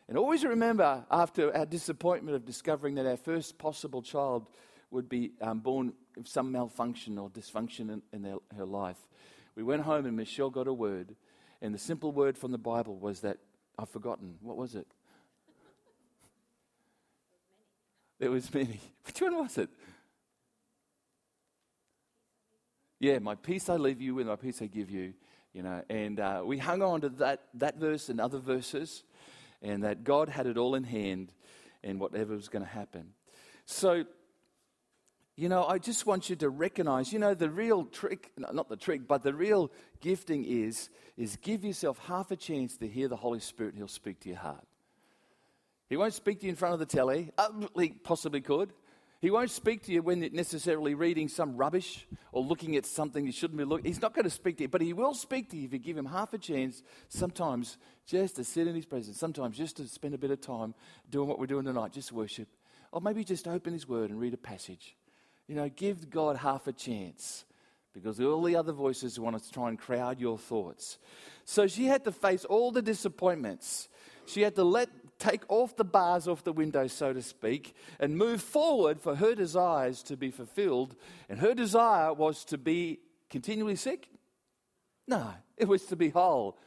And 0.08 0.18
always 0.18 0.44
remember, 0.44 1.04
after 1.10 1.54
our 1.56 1.64
disappointment 1.64 2.36
of 2.36 2.44
discovering 2.44 2.96
that 2.96 3.06
our 3.06 3.16
first 3.16 3.56
possible 3.58 4.02
child 4.02 4.48
would 4.90 5.08
be 5.08 5.32
um, 5.40 5.60
born 5.60 5.94
with 6.16 6.28
some 6.28 6.52
malfunction 6.52 7.18
or 7.18 7.30
dysfunction 7.30 7.90
in, 7.90 8.02
in 8.12 8.22
their, 8.22 8.36
her 8.56 8.66
life, 8.66 8.98
we 9.56 9.62
went 9.62 9.82
home 9.82 10.04
and 10.04 10.16
Michelle 10.16 10.50
got 10.50 10.68
a 10.68 10.72
word. 10.72 11.14
And 11.62 11.74
the 11.74 11.78
simple 11.78 12.12
word 12.12 12.36
from 12.36 12.52
the 12.52 12.58
Bible 12.58 12.98
was 12.98 13.20
that 13.20 13.38
I've 13.78 13.88
forgotten. 13.88 14.36
What 14.42 14.56
was 14.56 14.74
it? 14.74 14.86
There 18.18 18.30
was 18.30 18.52
many. 18.52 18.80
Which 19.06 19.22
one 19.22 19.38
was 19.38 19.56
it? 19.56 19.70
Yeah, 23.00 23.18
my 23.18 23.34
peace 23.34 23.68
I 23.68 23.76
leave 23.76 24.00
you 24.00 24.14
with, 24.14 24.26
my 24.26 24.36
peace 24.36 24.60
I 24.60 24.66
give 24.66 24.90
you. 24.90 25.14
You 25.52 25.62
know, 25.62 25.82
and 25.88 26.18
uh, 26.18 26.42
we 26.44 26.58
hung 26.58 26.82
on 26.82 27.00
to 27.02 27.08
that, 27.10 27.42
that 27.54 27.76
verse 27.76 28.08
and 28.08 28.20
other 28.20 28.38
verses 28.38 29.04
and 29.64 29.82
that 29.82 30.04
God 30.04 30.28
had 30.28 30.46
it 30.46 30.58
all 30.58 30.74
in 30.74 30.84
hand 30.84 31.32
and 31.82 31.98
whatever 31.98 32.34
was 32.34 32.48
going 32.48 32.64
to 32.64 32.70
happen. 32.70 33.14
So, 33.64 34.04
you 35.36 35.48
know, 35.48 35.64
I 35.64 35.78
just 35.78 36.06
want 36.06 36.30
you 36.30 36.36
to 36.36 36.50
recognize, 36.50 37.12
you 37.12 37.18
know, 37.18 37.34
the 37.34 37.50
real 37.50 37.84
trick, 37.86 38.30
not 38.36 38.68
the 38.68 38.76
trick, 38.76 39.08
but 39.08 39.22
the 39.22 39.34
real 39.34 39.72
gifting 40.00 40.44
is, 40.44 40.90
is 41.16 41.36
give 41.36 41.64
yourself 41.64 41.98
half 42.06 42.30
a 42.30 42.36
chance 42.36 42.76
to 42.76 42.86
hear 42.86 43.08
the 43.08 43.16
Holy 43.16 43.40
Spirit 43.40 43.74
He'll 43.76 43.88
speak 43.88 44.20
to 44.20 44.28
your 44.28 44.38
heart. 44.38 44.66
He 45.88 45.96
won't 45.96 46.14
speak 46.14 46.40
to 46.40 46.46
you 46.46 46.50
in 46.50 46.56
front 46.56 46.74
of 46.74 46.78
the 46.80 46.86
telly. 46.86 47.32
Uh, 47.36 47.48
he 47.78 47.88
possibly 47.88 48.40
could. 48.40 48.72
He 49.24 49.30
won't 49.30 49.50
speak 49.50 49.84
to 49.84 49.92
you 49.92 50.02
when 50.02 50.20
you're 50.20 50.30
necessarily 50.32 50.92
reading 50.92 51.28
some 51.28 51.56
rubbish 51.56 52.06
or 52.30 52.42
looking 52.42 52.76
at 52.76 52.84
something 52.84 53.24
you 53.24 53.32
shouldn't 53.32 53.56
be 53.56 53.64
looking. 53.64 53.86
He's 53.86 54.02
not 54.02 54.12
going 54.12 54.24
to 54.24 54.30
speak 54.30 54.58
to 54.58 54.64
you, 54.64 54.68
but 54.68 54.82
he 54.82 54.92
will 54.92 55.14
speak 55.14 55.48
to 55.48 55.56
you 55.56 55.64
if 55.64 55.72
you 55.72 55.78
give 55.78 55.96
him 55.96 56.04
half 56.04 56.34
a 56.34 56.38
chance. 56.38 56.82
Sometimes 57.08 57.78
just 58.04 58.36
to 58.36 58.44
sit 58.44 58.66
in 58.66 58.74
his 58.74 58.84
presence. 58.84 59.18
Sometimes 59.18 59.56
just 59.56 59.78
to 59.78 59.88
spend 59.88 60.12
a 60.12 60.18
bit 60.18 60.30
of 60.30 60.42
time 60.42 60.74
doing 61.08 61.26
what 61.26 61.38
we're 61.38 61.46
doing 61.46 61.64
tonight, 61.64 61.94
just 61.94 62.12
worship, 62.12 62.48
or 62.92 63.00
maybe 63.00 63.24
just 63.24 63.48
open 63.48 63.72
his 63.72 63.88
word 63.88 64.10
and 64.10 64.20
read 64.20 64.34
a 64.34 64.36
passage. 64.36 64.94
You 65.46 65.54
know, 65.54 65.70
give 65.70 66.10
God 66.10 66.36
half 66.36 66.66
a 66.66 66.72
chance 66.74 67.46
because 67.94 68.20
all 68.20 68.42
the 68.42 68.56
other 68.56 68.72
voices 68.72 69.18
want 69.18 69.42
to 69.42 69.50
try 69.50 69.70
and 69.70 69.78
crowd 69.78 70.20
your 70.20 70.36
thoughts. 70.36 70.98
So 71.46 71.66
she 71.66 71.86
had 71.86 72.04
to 72.04 72.12
face 72.12 72.44
all 72.44 72.72
the 72.72 72.82
disappointments. 72.82 73.88
She 74.26 74.42
had 74.42 74.54
to 74.56 74.64
let 74.64 74.90
take 75.18 75.42
off 75.48 75.76
the 75.76 75.84
bars 75.84 76.28
off 76.28 76.44
the 76.44 76.52
window, 76.52 76.86
so 76.86 77.12
to 77.12 77.22
speak, 77.22 77.74
and 78.00 78.16
move 78.16 78.42
forward 78.42 79.00
for 79.00 79.16
her 79.16 79.34
desires 79.34 80.02
to 80.04 80.16
be 80.16 80.30
fulfilled. 80.30 80.94
And 81.28 81.38
her 81.40 81.54
desire 81.54 82.12
was 82.12 82.44
to 82.46 82.58
be 82.58 83.00
continually 83.30 83.76
sick? 83.76 84.08
No, 85.06 85.34
it 85.56 85.68
was 85.68 85.84
to 85.86 85.96
be 85.96 86.10
whole. 86.10 86.58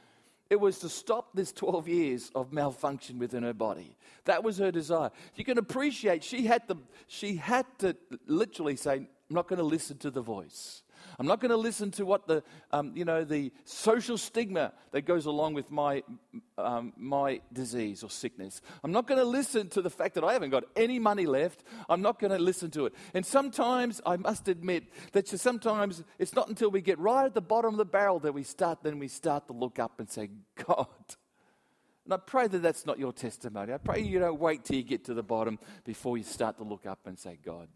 It 0.50 0.60
was 0.60 0.80
to 0.80 0.90
stop 0.90 1.30
this 1.34 1.52
12 1.52 1.88
years 1.88 2.32
of 2.34 2.54
malfunction 2.54 3.20
within 3.20 3.44
her 3.44 3.54
body. 3.54 3.98
That 4.26 4.44
was 4.44 4.58
her 4.60 4.72
desire. 4.72 5.12
You 5.36 5.44
can 5.44 5.58
appreciate 5.58 6.24
she 6.24 6.46
had 6.46 6.68
to, 6.70 6.78
she 7.08 7.36
had 7.36 7.66
to 7.80 7.96
literally 8.28 8.78
say, 8.78 8.94
I'm 8.94 9.08
not 9.30 9.48
going 9.48 9.60
to 9.60 9.66
listen 9.66 9.98
to 10.00 10.12
the 10.12 10.22
voice. 10.22 10.84
I'm 11.20 11.26
not 11.26 11.40
going 11.40 11.52
to 11.52 11.58
listen 11.58 11.90
to 11.92 12.06
what 12.06 12.28
the, 12.28 12.44
um, 12.72 12.92
you 12.96 13.04
know, 13.04 13.24
the 13.24 13.52
social 13.66 14.18
stigma 14.18 14.74
that 14.92 15.02
goes 15.02 15.26
along 15.26 15.56
with 15.56 15.72
my, 15.72 16.04
um, 16.58 16.94
my 16.96 17.42
disease 17.52 18.04
or 18.04 18.10
sickness. 18.10 18.62
I'm 18.84 18.92
not 18.92 19.08
going 19.08 19.20
to 19.20 19.26
listen 19.26 19.70
to 19.70 19.82
the 19.82 19.90
fact 19.90 20.14
that 20.16 20.24
I 20.24 20.34
haven't 20.34 20.52
got 20.52 20.66
any 20.76 21.00
money 21.00 21.26
left. 21.26 21.64
I'm 21.90 22.02
not 22.02 22.20
going 22.20 22.32
to 22.32 22.38
listen 22.38 22.70
to 22.72 22.86
it. 22.86 22.94
And 23.16 23.26
sometimes, 23.26 24.00
I 24.06 24.18
must 24.18 24.48
admit, 24.48 24.84
that 25.14 25.28
sometimes 25.28 26.04
it's 26.20 26.36
not 26.36 26.50
until 26.50 26.70
we 26.70 26.82
get 26.82 27.00
right 27.00 27.26
at 27.26 27.34
the 27.34 27.42
bottom 27.42 27.74
of 27.74 27.78
the 27.78 27.86
barrel 27.86 28.20
that 28.20 28.34
we 28.34 28.44
start, 28.44 28.84
then 28.84 29.00
we 29.00 29.08
start 29.08 29.48
to 29.48 29.54
look 29.54 29.80
up 29.80 30.00
and 30.00 30.08
say, 30.08 30.30
God, 30.68 30.88
and 32.08 32.14
I 32.14 32.18
pray 32.18 32.48
that 32.48 32.60
that's 32.60 32.86
not 32.86 33.00
your 33.00 33.12
testimony. 33.12 33.74
I 33.74 33.78
pray 33.80 34.00
you 34.00 34.18
don't 34.18 34.40
wait 34.40 34.64
till 34.64 34.78
you 34.78 34.84
get 34.84 35.04
to 35.06 35.14
the 35.14 35.24
bottom 35.24 35.60
before 35.84 36.18
you 36.18 36.24
start 36.24 36.58
to 36.60 36.64
look 36.64 36.86
up 36.86 37.00
and 37.06 37.20
say, 37.20 37.38
God, 37.44 37.68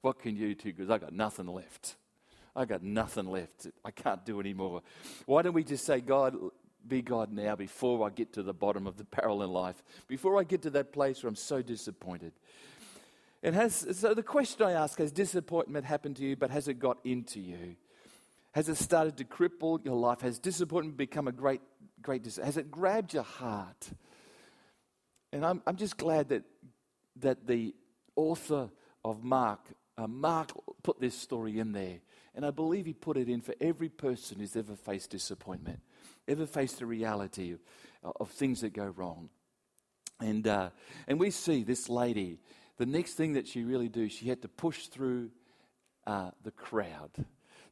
what 0.00 0.20
can 0.20 0.36
you 0.36 0.54
do? 0.54 0.72
Because 0.72 0.90
I've 0.90 1.00
got 1.00 1.12
nothing 1.12 1.48
left. 1.48 1.96
I 2.54 2.64
got 2.64 2.82
nothing 2.82 3.26
left. 3.26 3.66
I 3.84 3.90
can't 3.90 4.24
do 4.24 4.40
anymore. 4.40 4.82
Why 5.26 5.42
don't 5.42 5.54
we 5.54 5.64
just 5.64 5.84
say, 5.84 6.00
God, 6.00 6.36
be 6.86 7.00
God 7.00 7.32
now 7.32 7.56
before 7.56 8.06
I 8.06 8.10
get 8.10 8.32
to 8.34 8.42
the 8.42 8.52
bottom 8.52 8.86
of 8.86 8.96
the 8.96 9.04
barrel 9.04 9.42
in 9.42 9.50
life, 9.50 9.82
before 10.06 10.38
I 10.38 10.44
get 10.44 10.62
to 10.62 10.70
that 10.70 10.92
place 10.92 11.22
where 11.22 11.28
I'm 11.28 11.36
so 11.36 11.62
disappointed? 11.62 12.32
And 13.42 13.54
has, 13.54 13.86
so 13.98 14.14
the 14.14 14.22
question 14.22 14.66
I 14.66 14.72
ask 14.72 14.98
has 14.98 15.10
disappointment 15.10 15.84
happened 15.84 16.16
to 16.16 16.22
you, 16.22 16.36
but 16.36 16.50
has 16.50 16.68
it 16.68 16.78
got 16.78 16.98
into 17.04 17.40
you? 17.40 17.76
Has 18.52 18.68
it 18.68 18.76
started 18.76 19.16
to 19.16 19.24
cripple 19.24 19.84
your 19.84 19.96
life? 19.96 20.20
Has 20.20 20.38
disappointment 20.38 20.96
become 20.96 21.26
a 21.26 21.32
great 21.32 21.62
great 22.02 22.24
Has 22.42 22.56
it 22.56 22.70
grabbed 22.70 23.14
your 23.14 23.22
heart? 23.22 23.90
And 25.32 25.46
I'm, 25.46 25.62
I'm 25.66 25.76
just 25.76 25.96
glad 25.96 26.28
that, 26.28 26.42
that 27.20 27.46
the 27.46 27.74
author 28.16 28.68
of 29.04 29.24
Mark, 29.24 29.60
uh, 29.98 30.06
Mark 30.06 30.52
put 30.82 31.00
this 31.00 31.14
story 31.14 31.58
in 31.58 31.72
there. 31.72 31.98
And 32.34 32.46
I 32.46 32.50
believe 32.50 32.86
he 32.86 32.94
put 32.94 33.16
it 33.16 33.28
in 33.28 33.42
for 33.42 33.54
every 33.60 33.90
person 33.90 34.38
who's 34.38 34.56
ever 34.56 34.74
faced 34.74 35.10
disappointment, 35.10 35.80
ever 36.26 36.46
faced 36.46 36.78
the 36.78 36.86
reality 36.86 37.52
of, 37.52 37.58
of 38.18 38.30
things 38.30 38.62
that 38.62 38.72
go 38.72 38.86
wrong. 38.86 39.28
And, 40.18 40.46
uh, 40.46 40.70
and 41.06 41.20
we 41.20 41.30
see 41.30 41.62
this 41.62 41.88
lady, 41.88 42.38
the 42.78 42.86
next 42.86 43.14
thing 43.14 43.34
that 43.34 43.46
she 43.46 43.64
really 43.64 43.88
do, 43.88 44.08
she 44.08 44.28
had 44.28 44.40
to 44.42 44.48
push 44.48 44.86
through 44.86 45.30
uh, 46.06 46.30
the 46.42 46.52
crowd. 46.52 47.10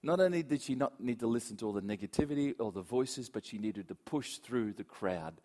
Not 0.02 0.20
only 0.20 0.42
did 0.42 0.62
she 0.62 0.74
not 0.74 1.00
need 1.00 1.20
to 1.20 1.26
listen 1.26 1.56
to 1.59 1.66
all 1.66 1.72
the 1.72 1.83
negativity 1.83 2.54
or 2.59 2.72
the 2.72 2.83
voices, 2.83 3.28
but 3.28 3.46
she 3.46 3.59
needed 3.59 3.88
to 3.88 3.94
push 3.94 4.38
through 4.38 4.72
the 4.74 4.85
crowd. 4.85 5.40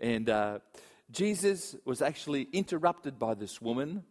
And 0.00 0.28
uh, 0.28 0.58
Jesus 1.10 1.76
was 1.84 2.02
actually 2.02 2.48
interrupted 2.52 3.18
by 3.18 3.34
this 3.34 3.60
woman. 3.60 4.04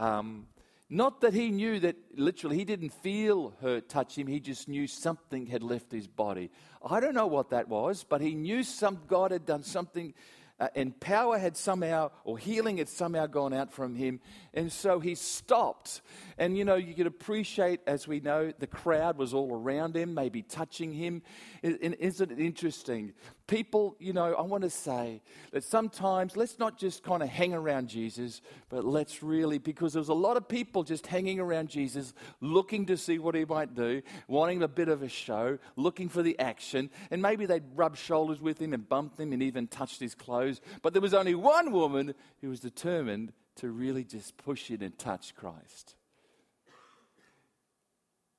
Um, 0.00 0.46
not 0.94 1.20
that 1.22 1.34
he 1.34 1.50
knew 1.50 1.80
that 1.80 1.96
literally, 2.14 2.56
he 2.56 2.64
didn't 2.64 2.92
feel 2.92 3.54
her 3.60 3.80
touch 3.80 4.16
him, 4.16 4.28
he 4.28 4.38
just 4.38 4.68
knew 4.68 4.86
something 4.86 5.46
had 5.46 5.62
left 5.62 5.90
his 5.90 6.06
body. 6.06 6.50
I 6.88 7.00
don't 7.00 7.14
know 7.14 7.26
what 7.26 7.50
that 7.50 7.68
was, 7.68 8.04
but 8.08 8.20
he 8.20 8.34
knew 8.34 8.62
some 8.62 9.00
God 9.08 9.32
had 9.32 9.44
done 9.44 9.64
something 9.64 10.14
uh, 10.64 10.68
and 10.74 10.98
power 10.98 11.38
had 11.38 11.58
somehow, 11.58 12.10
or 12.24 12.38
healing 12.38 12.78
had 12.78 12.88
somehow 12.88 13.26
gone 13.26 13.52
out 13.52 13.70
from 13.70 13.94
him. 13.94 14.20
And 14.54 14.72
so 14.72 14.98
he 14.98 15.14
stopped. 15.14 16.00
And 16.38 16.56
you 16.56 16.64
know, 16.64 16.76
you 16.76 16.94
could 16.94 17.06
appreciate, 17.06 17.80
as 17.86 18.08
we 18.08 18.20
know, 18.20 18.50
the 18.58 18.66
crowd 18.66 19.18
was 19.18 19.34
all 19.34 19.52
around 19.52 19.94
him, 19.94 20.14
maybe 20.14 20.40
touching 20.42 20.92
him. 20.92 21.22
And 21.62 21.94
isn't 21.94 22.32
it 22.32 22.38
interesting? 22.38 23.12
People, 23.46 23.94
you 23.98 24.14
know, 24.14 24.32
I 24.34 24.40
want 24.40 24.62
to 24.62 24.70
say 24.70 25.20
that 25.52 25.64
sometimes 25.64 26.34
let's 26.34 26.58
not 26.58 26.78
just 26.78 27.02
kind 27.02 27.22
of 27.22 27.28
hang 27.28 27.52
around 27.52 27.88
Jesus, 27.88 28.40
but 28.70 28.86
let's 28.86 29.22
really, 29.22 29.58
because 29.58 29.92
there 29.92 30.00
was 30.00 30.08
a 30.08 30.14
lot 30.14 30.38
of 30.38 30.48
people 30.48 30.82
just 30.82 31.06
hanging 31.06 31.40
around 31.40 31.68
Jesus, 31.68 32.14
looking 32.40 32.86
to 32.86 32.96
see 32.96 33.18
what 33.18 33.34
he 33.34 33.44
might 33.44 33.74
do, 33.74 34.00
wanting 34.28 34.62
a 34.62 34.68
bit 34.68 34.88
of 34.88 35.02
a 35.02 35.10
show, 35.10 35.58
looking 35.76 36.08
for 36.08 36.22
the 36.22 36.38
action. 36.38 36.88
And 37.10 37.20
maybe 37.20 37.44
they'd 37.44 37.64
rub 37.74 37.96
shoulders 37.98 38.40
with 38.40 38.58
him 38.60 38.72
and 38.72 38.88
bump 38.88 39.20
him 39.20 39.32
and 39.34 39.42
even 39.42 39.66
touched 39.66 40.00
his 40.00 40.14
clothes. 40.14 40.53
But 40.82 40.92
there 40.92 41.02
was 41.02 41.14
only 41.14 41.34
one 41.34 41.72
woman 41.72 42.14
who 42.40 42.50
was 42.50 42.60
determined 42.60 43.32
to 43.56 43.70
really 43.70 44.04
just 44.04 44.36
push 44.36 44.70
in 44.70 44.82
and 44.82 44.98
touch 44.98 45.34
Christ. 45.34 45.94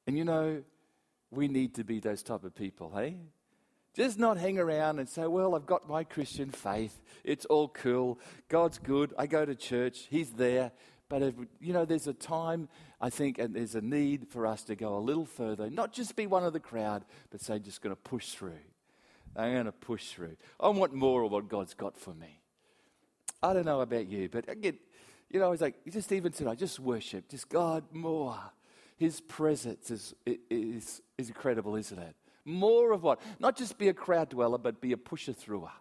And 0.07 0.17
you 0.17 0.25
know, 0.25 0.63
we 1.31 1.47
need 1.47 1.75
to 1.75 1.83
be 1.83 1.99
those 1.99 2.23
type 2.23 2.43
of 2.43 2.55
people, 2.55 2.91
hey? 2.95 3.17
Just 3.95 4.19
not 4.19 4.37
hang 4.37 4.59
around 4.59 4.99
and 4.99 5.07
say, 5.07 5.25
well, 5.25 5.55
I've 5.55 5.65
got 5.65 5.87
my 5.87 6.03
Christian 6.03 6.49
faith. 6.49 7.01
It's 7.23 7.45
all 7.45 7.69
cool. 7.69 8.19
God's 8.49 8.77
good. 8.77 9.13
I 9.17 9.25
go 9.25 9.45
to 9.45 9.55
church. 9.55 10.07
He's 10.09 10.31
there. 10.31 10.71
But, 11.07 11.21
if, 11.21 11.35
you 11.61 11.71
know, 11.71 11.85
there's 11.85 12.07
a 12.07 12.13
time, 12.13 12.67
I 12.99 13.09
think, 13.09 13.39
and 13.39 13.55
there's 13.55 13.75
a 13.75 13.81
need 13.81 14.27
for 14.27 14.45
us 14.45 14.63
to 14.65 14.75
go 14.75 14.97
a 14.97 14.99
little 14.99 15.25
further. 15.25 15.69
Not 15.69 15.93
just 15.93 16.15
be 16.15 16.27
one 16.27 16.43
of 16.43 16.51
the 16.51 16.59
crowd, 16.59 17.05
but 17.29 17.41
say, 17.41 17.57
just 17.59 17.81
going 17.81 17.95
to 17.95 18.01
push 18.01 18.31
through. 18.31 18.59
I'm 19.35 19.53
going 19.53 19.65
to 19.65 19.71
push 19.71 20.11
through. 20.11 20.37
I 20.59 20.69
want 20.69 20.93
more 20.93 21.23
of 21.23 21.31
what 21.31 21.47
God's 21.49 21.73
got 21.73 21.97
for 21.97 22.13
me. 22.13 22.39
I 23.43 23.53
don't 23.53 23.65
know 23.65 23.81
about 23.81 24.07
you, 24.07 24.29
but 24.29 24.49
I 24.49 24.55
get, 24.55 24.75
you 25.29 25.39
know, 25.39 25.47
I 25.47 25.49
was 25.49 25.61
like, 25.61 25.75
just 25.91 26.11
even 26.11 26.31
tonight, 26.31 26.57
just 26.57 26.79
worship, 26.79 27.29
just 27.29 27.49
God 27.49 27.83
more. 27.91 28.39
His 28.97 29.19
presence 29.19 29.91
is, 29.91 30.15
is, 30.49 31.01
is 31.17 31.27
incredible, 31.27 31.75
isn't 31.75 31.99
it? 31.99 32.15
More 32.45 32.91
of 32.93 33.03
what? 33.03 33.19
Not 33.39 33.57
just 33.57 33.77
be 33.77 33.89
a 33.89 33.93
crowd 33.93 34.29
dweller, 34.29 34.57
but 34.57 34.79
be 34.79 34.93
a 34.93 34.97
pusher 34.97 35.33
througher 35.33 35.71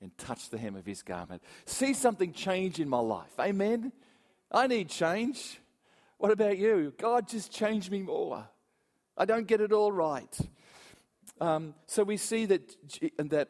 and 0.00 0.16
touch 0.18 0.50
the 0.50 0.58
hem 0.58 0.74
of 0.74 0.84
his 0.84 1.02
garment. 1.02 1.42
See 1.66 1.94
something 1.94 2.32
change 2.32 2.80
in 2.80 2.88
my 2.88 2.98
life. 2.98 3.32
Amen? 3.38 3.92
I 4.50 4.66
need 4.66 4.88
change. 4.88 5.60
What 6.18 6.30
about 6.30 6.58
you? 6.58 6.92
God, 6.98 7.28
just 7.28 7.52
change 7.52 7.90
me 7.90 8.02
more. 8.02 8.48
I 9.16 9.24
don't 9.24 9.46
get 9.46 9.60
it 9.60 9.72
all 9.72 9.92
right. 9.92 10.38
Um, 11.40 11.74
so 11.86 12.04
we 12.04 12.16
see 12.16 12.46
that, 12.46 12.76
that 13.18 13.48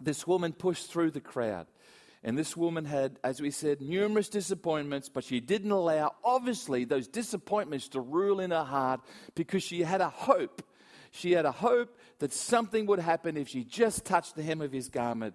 this 0.00 0.26
woman 0.26 0.52
pushed 0.52 0.90
through 0.90 1.12
the 1.12 1.20
crowd. 1.20 1.66
And 2.24 2.36
this 2.36 2.56
woman 2.56 2.84
had, 2.84 3.18
as 3.22 3.40
we 3.40 3.50
said, 3.52 3.80
numerous 3.80 4.28
disappointments, 4.28 5.08
but 5.08 5.22
she 5.22 5.38
didn't 5.38 5.70
allow, 5.70 6.14
obviously, 6.24 6.84
those 6.84 7.06
disappointments 7.06 7.88
to 7.90 8.00
rule 8.00 8.40
in 8.40 8.50
her 8.50 8.64
heart 8.64 9.00
because 9.36 9.62
she 9.62 9.82
had 9.82 10.00
a 10.00 10.08
hope. 10.08 10.62
She 11.12 11.32
had 11.32 11.46
a 11.46 11.52
hope 11.52 11.96
that 12.18 12.32
something 12.32 12.86
would 12.86 12.98
happen 12.98 13.36
if 13.36 13.48
she 13.48 13.64
just 13.64 14.04
touched 14.04 14.34
the 14.34 14.42
hem 14.42 14.60
of 14.60 14.72
his 14.72 14.88
garment. 14.88 15.34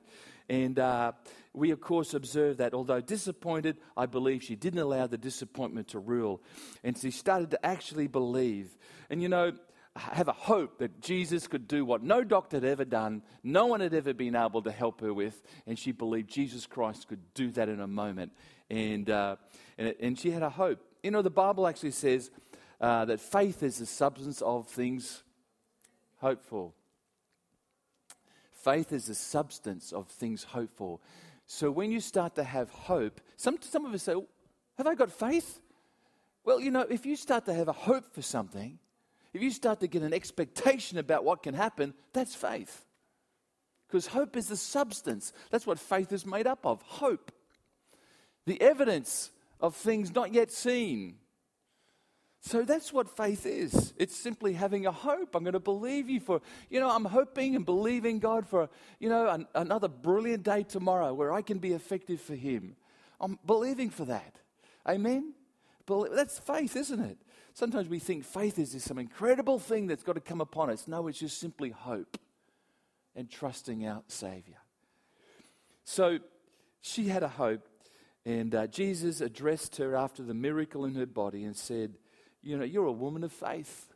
And 0.50 0.78
uh, 0.78 1.14
we, 1.54 1.72
of 1.72 1.80
course, 1.80 2.14
observe 2.14 2.58
that 2.58 2.74
although 2.74 3.00
disappointed, 3.00 3.78
I 3.96 4.06
believe 4.06 4.44
she 4.44 4.58
didn't 4.58 4.80
allow 4.80 5.08
the 5.08 5.18
disappointment 5.18 5.90
to 5.90 6.00
rule. 6.00 6.42
And 6.84 6.98
she 6.98 7.12
started 7.12 7.52
to 7.52 7.66
actually 7.66 8.08
believe. 8.08 8.78
And 9.10 9.22
you 9.22 9.30
know, 9.30 9.54
have 9.96 10.28
a 10.28 10.34
hope 10.34 10.80
that 10.80 11.02
Jesus 11.02 11.48
could 11.48 11.68
do 11.68 11.86
what 11.86 12.02
no 12.02 12.24
doctor 12.24 12.58
had 12.58 12.66
ever 12.66 12.86
done, 12.86 13.22
no 13.44 13.68
one 13.68 13.80
had 13.80 13.94
ever 13.94 14.14
been 14.14 14.36
able 14.36 14.62
to 14.64 14.72
help 14.72 15.02
her 15.02 15.14
with, 15.14 15.42
and 15.68 15.78
she 15.78 15.92
believed 15.92 16.30
Jesus 16.30 16.66
Christ 16.66 17.08
could 17.08 17.22
do 17.36 17.52
that 17.52 17.70
in 17.70 17.80
a 17.80 17.88
moment. 17.88 18.32
And, 18.70 19.10
uh, 19.10 19.36
and, 19.78 19.94
and, 20.00 20.18
she 20.18 20.32
had 20.32 20.42
a 20.42 20.50
hope. 20.50 20.80
You 21.04 21.12
know, 21.12 21.22
the 21.22 21.30
Bible 21.30 21.68
actually 21.68 21.92
says 21.92 22.32
uh, 22.82 23.06
that 23.06 23.20
faith 23.20 23.62
is 23.62 23.78
the 23.78 23.86
substance 23.86 24.42
of 24.42 24.68
things 24.68 25.22
hoped 26.18 26.46
for. 26.46 26.72
Faith 28.52 28.94
is 28.94 29.08
the 29.08 29.16
substance 29.16 29.92
of 29.92 30.08
things 30.08 30.44
hoped 30.44 30.76
for. 30.76 31.00
So 31.46 31.70
when 31.70 31.92
you 31.92 32.00
start 32.00 32.34
to 32.36 32.44
have 32.44 32.70
hope, 32.72 33.22
some, 33.36 33.58
some 33.62 33.86
of 33.86 33.94
us 33.94 34.04
say, 34.04 34.16
Have 34.78 34.88
I 34.88 34.96
got 34.96 35.12
faith? 35.12 35.60
Well, 36.46 36.60
you 36.60 36.72
know, 36.72 36.86
if 36.90 37.06
you 37.06 37.16
start 37.16 37.46
to 37.46 37.54
have 37.54 37.68
a 37.68 37.74
hope 37.74 38.14
for 38.14 38.22
something, 38.22 38.80
if 39.34 39.42
you 39.42 39.52
start 39.52 39.80
to 39.80 39.88
get 39.88 40.04
an 40.04 40.14
expectation 40.14 40.98
about 40.98 41.24
what 41.24 41.44
can 41.44 41.54
happen, 41.54 41.94
that's 42.14 42.36
faith. 42.36 42.86
Because 43.88 44.08
hope 44.08 44.38
is 44.38 44.48
the 44.48 44.58
substance. 44.58 45.34
That's 45.52 45.68
what 45.68 45.80
faith 45.80 46.12
is 46.12 46.26
made 46.26 46.48
up 46.48 46.66
of 46.66 46.82
hope. 46.82 47.32
The 48.46 48.62
evidence 48.62 49.32
of 49.60 49.76
things 49.76 50.14
not 50.14 50.34
yet 50.34 50.52
seen. 50.52 51.16
So 52.42 52.64
that's 52.64 52.92
what 52.92 53.16
faith 53.16 53.46
is. 53.46 53.94
It's 53.98 54.16
simply 54.16 54.54
having 54.54 54.86
a 54.86 54.92
hope. 54.92 55.34
I'm 55.34 55.44
going 55.44 55.54
to 55.54 55.62
believe 55.62 56.10
you 56.10 56.20
for, 56.20 56.42
you 56.70 56.82
know, 56.82 56.90
I'm 56.90 57.06
hoping 57.06 57.56
and 57.56 57.66
believing 57.66 58.20
God 58.20 58.46
for, 58.46 58.70
you 59.00 59.08
know, 59.08 59.30
an, 59.30 59.48
another 59.56 59.88
brilliant 59.88 60.44
day 60.44 60.64
tomorrow 60.64 61.14
where 61.14 61.32
I 61.32 61.42
can 61.42 61.60
be 61.60 61.72
effective 61.72 62.20
for 62.20 62.36
Him. 62.36 62.76
I'm 63.22 63.40
believing 63.46 63.90
for 63.90 64.04
that. 64.06 64.36
Amen? 64.86 65.34
That's 65.88 66.40
faith, 66.40 66.76
isn't 66.76 67.00
it? 67.00 67.18
Sometimes 67.54 67.88
we 67.88 68.00
think 68.00 68.26
faith 68.26 68.58
is 68.58 68.74
this 68.74 68.84
some 68.84 68.98
incredible 68.98 69.60
thing 69.60 69.86
that's 69.86 70.04
got 70.04 70.14
to 70.14 70.22
come 70.22 70.42
upon 70.42 70.72
us. 70.72 70.88
No, 70.88 71.08
it's 71.08 71.20
just 71.20 71.40
simply 71.40 71.70
hope 71.70 72.18
and 73.16 73.30
trusting 73.30 73.86
our 73.88 74.02
Savior. 74.08 74.58
So 75.84 76.20
she 76.82 77.10
had 77.10 77.22
a 77.22 77.28
hope, 77.28 77.68
and 78.26 78.56
uh, 78.56 78.68
Jesus 78.68 79.22
addressed 79.22 79.78
her 79.78 79.96
after 79.96 80.24
the 80.24 80.34
miracle 80.34 80.86
in 80.86 80.96
her 80.96 81.06
body 81.06 81.44
and 81.44 81.56
said, 81.56 81.94
You 82.42 82.58
know, 82.58 82.64
you're 82.64 82.88
a 82.88 82.92
woman 82.92 83.24
of 83.24 83.32
faith. 83.32 83.94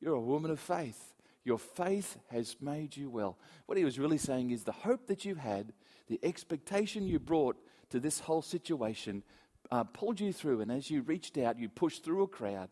You're 0.00 0.14
a 0.14 0.20
woman 0.20 0.50
of 0.50 0.58
faith. 0.58 1.12
Your 1.44 1.58
faith 1.58 2.16
has 2.30 2.56
made 2.62 2.96
you 2.96 3.10
well. 3.10 3.36
What 3.66 3.76
he 3.76 3.84
was 3.84 3.98
really 3.98 4.16
saying 4.16 4.50
is 4.50 4.64
the 4.64 4.72
hope 4.72 5.06
that 5.08 5.26
you 5.26 5.34
had, 5.34 5.74
the 6.08 6.20
expectation 6.22 7.06
you 7.06 7.18
brought 7.18 7.56
to 7.90 8.00
this 8.00 8.20
whole 8.20 8.42
situation 8.42 9.22
uh, 9.70 9.84
pulled 9.84 10.20
you 10.20 10.32
through, 10.32 10.60
and 10.60 10.70
as 10.70 10.90
you 10.90 11.02
reached 11.02 11.38
out, 11.38 11.58
you 11.58 11.68
pushed 11.68 12.04
through 12.04 12.22
a 12.22 12.28
crowd. 12.28 12.70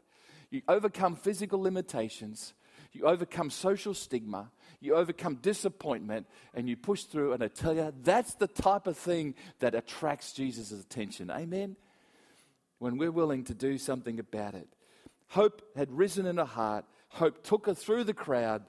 You 0.51 0.63
overcome 0.69 1.17
physical 1.17 1.61
limitations. 1.61 2.53
You 2.93 3.05
overcome 3.07 3.49
social 3.51 3.95
stigma. 3.95 4.51
You 4.81 4.95
overcome 4.97 5.37
disappointment 5.37 6.27
and 6.53 6.69
you 6.69 6.77
push 6.77 7.05
through. 7.05 7.33
And 7.33 7.43
I 7.43 7.49
tell 7.49 7.75
you, 7.75 7.93
that's 8.03 8.35
the 8.35 8.49
type 8.49 8.87
of 8.87 8.99
thing 8.99 9.35
that 9.61 9.75
attracts 9.75 10.33
Jesus' 10.33 10.73
attention. 10.73 11.31
Amen? 11.31 11.77
When 12.79 12.99
we're 12.99 13.13
willing 13.13 13.45
to 13.45 13.55
do 13.55 13.79
something 13.79 14.19
about 14.19 14.55
it. 14.55 14.69
Hope 15.29 15.63
had 15.75 15.91
risen 15.91 16.27
in 16.27 16.37
her 16.37 16.45
heart. 16.45 16.85
Hope 17.09 17.43
took 17.43 17.67
her 17.67 17.75
through 17.75 18.05
the 18.05 18.15
crowd 18.15 18.65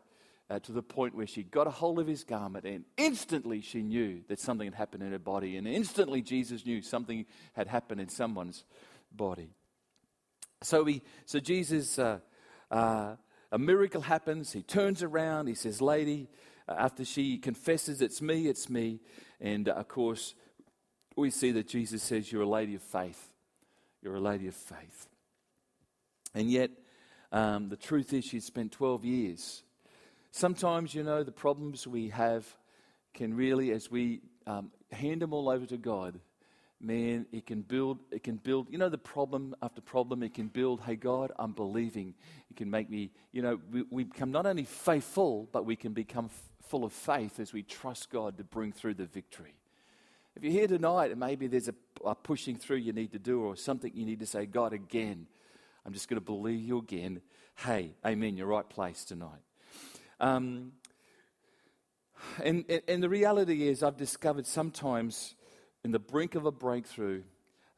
uh, 0.53 0.59
to 0.59 0.71
the 0.71 0.83
point 0.83 1.15
where 1.15 1.25
she 1.25 1.41
got 1.41 1.65
a 1.65 1.71
hold 1.71 1.97
of 1.97 2.05
his 2.05 2.23
garment, 2.23 2.63
and 2.63 2.85
instantly 2.95 3.59
she 3.59 3.81
knew 3.81 4.21
that 4.27 4.39
something 4.39 4.67
had 4.67 4.75
happened 4.75 5.01
in 5.01 5.11
her 5.11 5.17
body, 5.17 5.57
and 5.57 5.67
instantly 5.67 6.21
Jesus 6.21 6.63
knew 6.63 6.81
something 6.81 7.25
had 7.53 7.67
happened 7.67 7.99
in 7.99 8.07
someone's 8.07 8.63
body. 9.11 9.49
So, 10.61 10.83
we, 10.83 11.01
so 11.25 11.39
Jesus, 11.39 11.97
uh, 11.97 12.19
uh, 12.69 13.15
a 13.51 13.57
miracle 13.57 14.01
happens. 14.01 14.51
He 14.51 14.61
turns 14.61 15.01
around. 15.01 15.47
He 15.47 15.55
says, 15.55 15.81
Lady, 15.81 16.29
uh, 16.69 16.75
after 16.77 17.03
she 17.03 17.39
confesses, 17.39 17.99
It's 18.01 18.21
me, 18.21 18.47
it's 18.47 18.69
me. 18.69 18.99
And 19.41 19.67
uh, 19.67 19.73
of 19.73 19.87
course, 19.87 20.35
we 21.15 21.31
see 21.31 21.51
that 21.53 21.67
Jesus 21.67 22.03
says, 22.03 22.31
You're 22.31 22.43
a 22.43 22.47
lady 22.47 22.75
of 22.75 22.83
faith. 22.83 23.31
You're 24.03 24.15
a 24.15 24.21
lady 24.21 24.47
of 24.47 24.55
faith. 24.55 25.07
And 26.35 26.51
yet, 26.51 26.69
um, 27.31 27.69
the 27.69 27.75
truth 27.75 28.13
is, 28.13 28.23
she'd 28.23 28.43
spent 28.43 28.71
12 28.71 29.03
years 29.03 29.63
Sometimes, 30.36 30.96
you 30.96 31.04
know, 31.04 31.22
the 31.22 31.32
problems 31.32 31.86
we 31.86 32.10
have 32.10 32.43
can 33.13 33.36
really, 33.36 33.72
as 33.72 33.91
we 33.91 34.19
um, 34.48 34.72
hand 34.91 35.22
them 35.22 35.32
all 35.32 35.48
over 35.48 35.67
to 35.67 35.78
God, 35.78 36.19
man, 36.82 37.28
it 37.32 37.46
can 37.46 37.62
build, 37.62 38.00
it 38.10 38.24
can 38.24 38.38
build, 38.38 38.65
you 38.72 38.80
know, 38.80 38.89
the 38.89 38.98
problem 38.98 39.54
after 39.62 39.80
problem, 39.80 40.24
it 40.24 40.34
can 40.34 40.48
build, 40.48 40.82
hey, 40.82 40.96
God, 40.96 41.32
I'm 41.38 41.52
believing. 41.52 42.15
It 42.50 42.58
can 42.58 42.67
make 42.67 42.89
me, 42.89 43.12
you 43.32 43.43
know, 43.43 43.60
we, 43.72 43.84
we 43.91 44.04
become 44.06 44.32
not 44.32 44.48
only 44.48 44.63
faithful, 44.63 45.48
but 45.52 45.67
we 45.67 45.76
can 45.76 45.93
become 45.93 46.26
f- 46.26 46.67
full 46.67 46.84
of 46.84 46.93
faith 46.93 47.39
as 47.39 47.54
we 47.54 47.62
trust 47.62 48.10
God 48.10 48.36
to 48.39 48.43
bring 48.43 48.72
through 48.72 48.96
the 48.96 49.06
victory. 49.06 49.54
If 50.36 50.43
you're 50.43 50.52
here 50.52 50.67
tonight 50.67 51.12
and 51.12 51.19
maybe 51.19 51.46
there's 51.46 51.67
a, 51.67 51.76
a 52.04 52.15
pushing 52.15 52.56
through 52.56 52.78
you 52.78 52.91
need 52.91 53.12
to 53.12 53.19
do 53.19 53.43
or 53.43 53.56
something 53.56 53.91
you 53.93 54.04
need 54.04 54.19
to 54.22 54.26
say, 54.26 54.48
God, 54.48 54.74
again, 54.74 55.28
I'm 55.86 55.93
just 55.93 56.10
going 56.10 56.19
to 56.19 56.26
believe 56.26 56.60
you 56.60 56.80
again. 56.80 57.22
Hey, 57.56 57.93
amen, 58.04 58.36
you're 58.36 58.48
right 58.48 58.67
place 58.67 59.06
tonight. 59.06 59.43
Um, 60.19 60.73
and, 62.43 62.65
and 62.88 63.04
the 63.04 63.10
reality 63.10 63.67
is, 63.67 63.84
I've 63.84 63.97
discovered 63.97 64.47
sometimes 64.47 65.36
in 65.84 65.91
the 65.91 65.99
brink 65.99 66.36
of 66.36 66.45
a 66.45 66.52
breakthrough, 66.52 67.23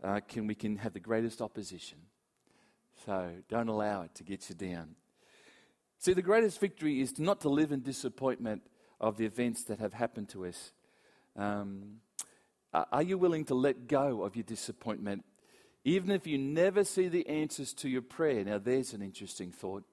uh, 0.04 0.20
can, 0.28 0.48
we 0.48 0.56
can 0.56 0.78
have 0.78 0.94
the 0.94 1.00
greatest 1.00 1.42
opposition. 1.42 1.98
So 3.06 3.32
don't 3.50 3.68
allow 3.68 4.04
it 4.04 4.14
to 4.16 4.24
get 4.24 4.48
you 4.50 4.56
down. 4.56 4.96
See, 5.98 6.14
the 6.14 6.22
greatest 6.22 6.60
victory 6.60 7.02
is 7.02 7.18
not 7.18 7.42
to 7.42 7.50
live 7.50 7.72
in 7.72 7.82
disappointment 7.82 8.62
of 9.00 9.18
the 9.18 9.26
events 9.26 9.64
that 9.64 9.80
have 9.80 9.94
happened 9.94 10.30
to 10.30 10.46
us. 10.46 10.72
Um, 11.36 12.02
are 12.74 13.04
you 13.04 13.18
willing 13.18 13.46
to 13.46 13.56
let 13.56 13.88
go 13.88 14.24
of 14.24 14.36
your 14.36 14.44
disappointment, 14.44 15.24
even 15.84 16.12
if 16.12 16.28
you 16.28 16.38
never 16.38 16.84
see 16.84 17.08
the 17.08 17.28
answers 17.28 17.74
to 17.76 17.90
your 17.90 18.02
prayer? 18.02 18.44
Now, 18.44 18.58
there's 18.58 18.94
an 18.94 19.02
interesting 19.02 19.52
thought. 19.52 19.84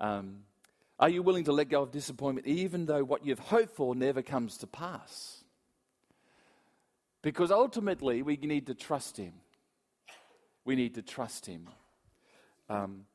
Um, 0.00 0.40
are 1.02 1.08
you 1.08 1.20
willing 1.20 1.42
to 1.42 1.52
let 1.52 1.68
go 1.68 1.82
of 1.82 1.90
disappointment 1.90 2.46
even 2.46 2.86
though 2.86 3.02
what 3.02 3.26
you've 3.26 3.40
hoped 3.40 3.74
for 3.74 3.96
never 3.96 4.22
comes 4.22 4.58
to 4.58 4.68
pass? 4.68 5.42
Because 7.22 7.50
ultimately, 7.50 8.22
we 8.22 8.36
need 8.36 8.68
to 8.68 8.74
trust 8.74 9.16
Him. 9.16 9.32
We 10.64 10.76
need 10.76 10.94
to 10.94 11.02
trust 11.02 11.46
Him. 11.46 11.68
Um, 12.68 13.06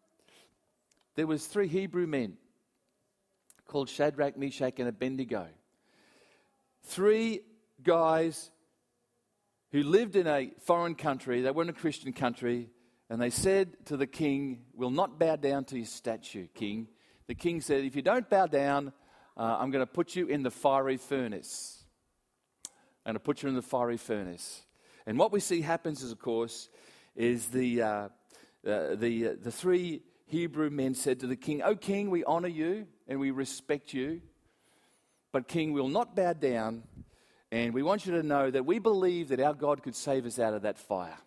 there 1.16 1.28
was 1.28 1.48
three 1.48 1.70
Hebrew 1.70 2.08
men 2.08 2.36
called 3.68 3.88
Shadrach, 3.88 4.38
Meshach, 4.38 4.80
and 4.80 4.90
Abednego. 4.90 5.48
Three 6.84 7.40
guys 7.84 8.52
who 9.72 9.84
lived 9.84 10.18
in 10.18 10.28
a 10.28 10.52
foreign 10.60 10.96
country. 10.96 11.42
They 11.42 11.52
weren't 11.52 11.70
a 11.70 11.74
Christian 11.74 12.12
country. 12.12 12.70
And 13.10 13.22
they 13.22 13.30
said 13.30 13.78
to 13.86 13.96
the 13.96 14.08
king, 14.08 14.66
We'll 14.74 14.92
not 14.92 15.18
bow 15.18 15.38
down 15.38 15.64
to 15.66 15.78
your 15.78 15.86
statue, 15.86 16.48
king 16.54 16.90
the 17.28 17.36
king 17.36 17.62
said, 17.62 17.84
If 17.84 17.96
you 17.96 18.02
don't 18.02 18.30
bow 18.30 18.48
down, 18.48 18.94
uh, 19.36 19.58
I'm 19.60 19.70
going 19.70 19.86
to 19.86 19.92
put 19.92 20.16
you 20.16 20.28
in 20.28 20.44
the 20.44 20.52
fiery 20.52 20.98
furnace. 20.98 21.84
I'm 23.06 23.12
going 23.12 23.16
to 23.16 23.20
put 23.20 23.44
you 23.44 23.50
in 23.50 23.56
the 23.56 23.62
fiery 23.62 23.98
furnace. 23.98 24.64
And 25.06 25.18
what 25.18 25.32
we 25.32 25.40
see 25.40 25.62
happens, 25.62 26.04
is, 26.04 26.12
of 26.12 26.20
course, 26.20 26.70
is 27.16 27.48
the, 27.48 27.82
uh, 27.82 27.88
uh, 27.88 28.10
the, 28.96 29.30
uh, 29.30 29.36
the 29.42 29.52
three 29.52 30.02
Hebrew 30.26 30.70
men 30.70 30.94
said 30.94 31.20
to 31.22 31.28
the 31.28 31.36
king, 31.36 31.62
O 31.62 31.76
king, 31.76 32.10
we 32.10 32.24
honor 32.24 32.48
you 32.48 32.88
and 33.08 33.20
we 33.20 33.32
respect 33.32 33.94
you. 33.94 34.22
But, 35.32 35.48
king, 35.48 35.74
we'll 35.74 35.88
not 35.88 36.16
bow 36.16 36.34
down. 36.34 36.84
And 37.52 37.74
we 37.74 37.84
want 37.84 38.06
you 38.06 38.14
to 38.14 38.24
know 38.24 38.52
that 38.52 38.66
we 38.66 38.80
believe 38.80 39.30
that 39.30 39.40
our 39.40 39.54
God 39.54 39.84
could 39.84 39.96
save 39.96 40.26
us 40.26 40.40
out 40.40 40.54
of 40.54 40.64
that 40.64 40.78
fire. 40.78 41.18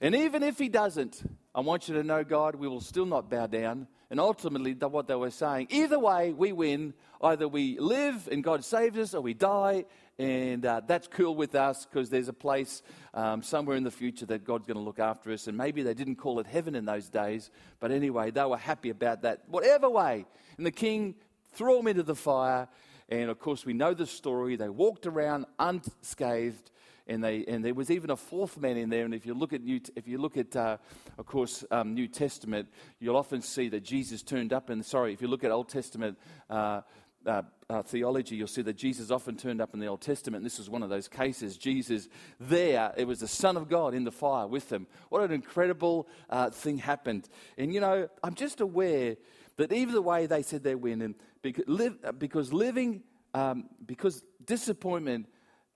And 0.00 0.14
even 0.14 0.42
if 0.42 0.58
he 0.58 0.68
doesn't, 0.68 1.22
I 1.58 1.60
want 1.60 1.88
you 1.88 1.94
to 1.94 2.04
know, 2.04 2.22
God, 2.22 2.54
we 2.54 2.68
will 2.68 2.80
still 2.80 3.04
not 3.04 3.28
bow 3.28 3.48
down. 3.48 3.88
And 4.10 4.20
ultimately, 4.20 4.74
what 4.74 5.08
they 5.08 5.16
were 5.16 5.32
saying, 5.32 5.66
either 5.70 5.98
way, 5.98 6.32
we 6.32 6.52
win. 6.52 6.94
Either 7.20 7.48
we 7.48 7.80
live 7.80 8.28
and 8.30 8.44
God 8.44 8.64
saves 8.64 8.96
us, 8.96 9.12
or 9.12 9.22
we 9.22 9.34
die, 9.34 9.84
and 10.20 10.64
uh, 10.64 10.82
that's 10.86 11.08
cool 11.08 11.34
with 11.34 11.56
us 11.56 11.84
because 11.84 12.10
there's 12.10 12.28
a 12.28 12.32
place 12.32 12.80
um, 13.12 13.42
somewhere 13.42 13.76
in 13.76 13.82
the 13.82 13.90
future 13.90 14.24
that 14.26 14.44
God's 14.44 14.68
going 14.68 14.76
to 14.76 14.84
look 14.84 15.00
after 15.00 15.32
us. 15.32 15.48
And 15.48 15.58
maybe 15.58 15.82
they 15.82 15.94
didn't 15.94 16.14
call 16.14 16.38
it 16.38 16.46
heaven 16.46 16.76
in 16.76 16.84
those 16.84 17.08
days, 17.08 17.50
but 17.80 17.90
anyway, 17.90 18.30
they 18.30 18.44
were 18.44 18.56
happy 18.56 18.90
about 18.90 19.22
that, 19.22 19.42
whatever 19.48 19.90
way. 19.90 20.26
And 20.58 20.64
the 20.64 20.70
king 20.70 21.16
threw 21.54 21.78
them 21.78 21.88
into 21.88 22.04
the 22.04 22.14
fire. 22.14 22.68
And 23.08 23.30
of 23.30 23.40
course, 23.40 23.66
we 23.66 23.72
know 23.72 23.94
the 23.94 24.06
story. 24.06 24.54
They 24.54 24.68
walked 24.68 25.08
around 25.08 25.46
unscathed 25.58 26.70
and, 27.08 27.24
they, 27.24 27.44
and 27.46 27.64
there 27.64 27.74
was 27.74 27.90
even 27.90 28.10
a 28.10 28.16
fourth 28.16 28.58
man 28.58 28.76
in 28.76 28.90
there. 28.90 29.04
And 29.04 29.14
if 29.14 29.24
you 29.24 29.34
look 29.34 29.52
at, 29.52 29.62
New, 29.62 29.80
if 29.96 30.06
you 30.06 30.18
look 30.18 30.36
at 30.36 30.54
uh, 30.54 30.76
of 31.16 31.26
course, 31.26 31.64
um, 31.70 31.94
New 31.94 32.08
Testament, 32.08 32.68
you'll 33.00 33.16
often 33.16 33.42
see 33.42 33.68
that 33.70 33.82
Jesus 33.82 34.22
turned 34.22 34.52
up. 34.52 34.70
And 34.70 34.84
sorry, 34.84 35.12
if 35.12 35.22
you 35.22 35.28
look 35.28 35.44
at 35.44 35.50
Old 35.50 35.68
Testament 35.68 36.18
uh, 36.48 36.82
uh, 37.26 37.42
uh, 37.68 37.82
theology, 37.82 38.36
you'll 38.36 38.46
see 38.46 38.62
that 38.62 38.76
Jesus 38.76 39.10
often 39.10 39.36
turned 39.36 39.60
up 39.60 39.74
in 39.74 39.80
the 39.80 39.86
Old 39.86 40.00
Testament. 40.00 40.44
This 40.44 40.58
was 40.58 40.70
one 40.70 40.82
of 40.82 40.90
those 40.90 41.08
cases. 41.08 41.56
Jesus 41.56 42.08
there, 42.38 42.92
it 42.96 43.06
was 43.06 43.20
the 43.20 43.28
Son 43.28 43.56
of 43.56 43.68
God 43.68 43.94
in 43.94 44.04
the 44.04 44.12
fire 44.12 44.46
with 44.46 44.68
them. 44.68 44.86
What 45.08 45.22
an 45.22 45.32
incredible 45.32 46.08
uh, 46.30 46.50
thing 46.50 46.78
happened. 46.78 47.28
And 47.56 47.72
you 47.72 47.80
know, 47.80 48.08
I'm 48.22 48.34
just 48.34 48.60
aware 48.60 49.16
that 49.56 49.72
either 49.72 50.00
way 50.00 50.26
they 50.26 50.42
said 50.42 50.62
they 50.62 50.76
win, 50.76 51.02
and 51.02 51.14
because, 51.42 51.64
live, 51.66 51.96
because 52.18 52.52
living, 52.52 53.02
um, 53.34 53.68
because 53.84 54.22
disappointment 54.44 55.26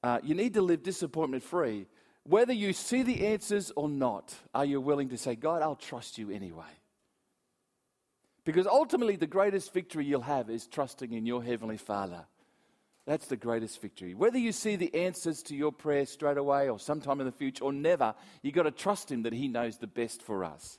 uh, 0.03 0.19
you 0.23 0.35
need 0.35 0.55
to 0.55 0.63
live 0.63 0.83
disappointment 0.83 1.43
free. 1.43 1.87
Whether 2.25 2.53
you 2.53 2.73
see 2.73 3.03
the 3.03 3.27
answers 3.27 3.73
or 3.75 3.89
not, 3.89 4.35
are 4.55 4.65
you 4.65 4.81
willing 4.81 5.09
to 5.11 5.19
say, 5.19 5.35
God, 5.35 5.63
I'll 5.63 5.77
trust 5.77 6.19
you 6.19 6.31
anyway? 6.31 6.65
Because 8.45 8.67
ultimately, 8.67 9.17
the 9.17 9.27
greatest 9.27 9.73
victory 9.73 10.05
you'll 10.05 10.23
have 10.23 10.51
is 10.51 10.67
trusting 10.67 11.13
in 11.13 11.27
your 11.27 11.43
Heavenly 11.43 11.77
Father. 11.77 12.25
That's 13.07 13.27
the 13.27 13.37
greatest 13.37 13.81
victory. 13.81 14.15
Whether 14.15 14.39
you 14.39 14.53
see 14.53 14.77
the 14.77 14.95
answers 14.95 15.43
to 15.45 15.57
your 15.57 15.73
prayer 15.73 16.07
straight 16.07 16.39
away 16.39 16.69
or 16.69 16.79
sometime 16.79 17.21
in 17.21 17.27
the 17.27 17.33
future 17.33 17.65
or 17.65 17.73
never, 17.73 18.15
you've 18.43 18.55
got 18.55 18.65
to 18.65 18.71
trust 18.71 19.11
Him 19.11 19.23
that 19.23 19.33
He 19.33 19.49
knows 19.49 19.79
the 19.79 19.89
best 19.89 20.23
for 20.23 20.45
us. 20.45 20.79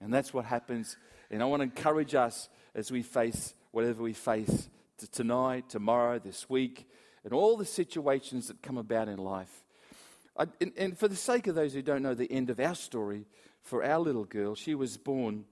And 0.00 0.12
that's 0.12 0.32
what 0.32 0.44
happens. 0.44 0.96
And 1.30 1.42
I 1.42 1.46
want 1.46 1.60
to 1.60 1.64
encourage 1.64 2.14
us 2.14 2.48
as 2.74 2.90
we 2.90 3.02
face 3.02 3.54
whatever 3.70 4.02
we 4.02 4.14
face 4.14 4.68
tonight, 5.10 5.68
tomorrow, 5.68 6.18
this 6.18 6.48
week, 6.48 6.88
and 7.24 7.32
all 7.32 7.56
the 7.56 7.64
situations 7.64 8.48
that 8.48 8.62
come 8.62 8.78
about 8.78 9.08
in 9.08 9.18
life. 9.18 9.64
I, 10.36 10.46
and, 10.60 10.72
and, 10.76 10.98
for 10.98 11.08
the 11.08 11.16
sake 11.16 11.46
of 11.46 11.54
those 11.54 11.74
who 11.74 11.82
don't 11.82 12.02
know 12.02 12.14
the 12.14 12.30
end 12.30 12.48
of 12.48 12.58
our 12.58 12.74
story, 12.74 13.26
for 13.60 13.84
our 13.84 13.98
little 13.98 14.24
girl, 14.24 14.54
she 14.54 14.74
was 14.74 14.96
born 14.96 15.44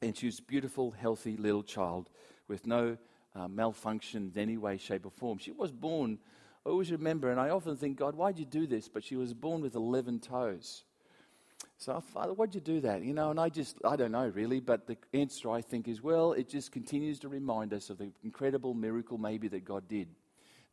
and 0.00 0.16
she 0.16 0.26
was 0.26 0.40
a 0.40 0.42
beautiful, 0.42 0.90
healthy 0.90 1.36
little 1.36 1.62
child 1.62 2.10
with 2.48 2.66
no 2.66 2.96
uh, 3.34 3.46
malfunction 3.48 4.32
in 4.34 4.42
any 4.42 4.56
way, 4.56 4.76
shape, 4.76 5.06
or 5.06 5.10
form. 5.10 5.38
She 5.38 5.52
was 5.52 5.70
born, 5.70 6.18
I 6.66 6.70
always 6.70 6.90
remember, 6.90 7.30
and 7.30 7.40
I 7.40 7.50
often 7.50 7.76
think, 7.76 7.98
God, 7.98 8.16
why'd 8.16 8.38
you 8.38 8.44
do 8.44 8.66
this? 8.66 8.88
But 8.88 9.04
she 9.04 9.16
was 9.16 9.32
born 9.32 9.62
with 9.62 9.76
11 9.76 10.18
toes. 10.18 10.82
So, 11.78 12.00
Father, 12.00 12.32
why'd 12.32 12.54
you 12.54 12.60
do 12.60 12.80
that? 12.80 13.02
You 13.02 13.14
know, 13.14 13.30
and 13.30 13.38
I 13.38 13.48
just, 13.48 13.76
I 13.84 13.94
don't 13.94 14.12
know 14.12 14.28
really, 14.28 14.58
but 14.58 14.88
the 14.88 14.96
answer 15.14 15.50
I 15.50 15.60
think 15.62 15.86
is, 15.86 16.02
well, 16.02 16.32
it 16.32 16.48
just 16.48 16.72
continues 16.72 17.20
to 17.20 17.28
remind 17.28 17.72
us 17.72 17.88
of 17.88 17.98
the 17.98 18.10
incredible 18.24 18.74
miracle 18.74 19.16
maybe 19.16 19.46
that 19.48 19.64
God 19.64 19.86
did 19.88 20.08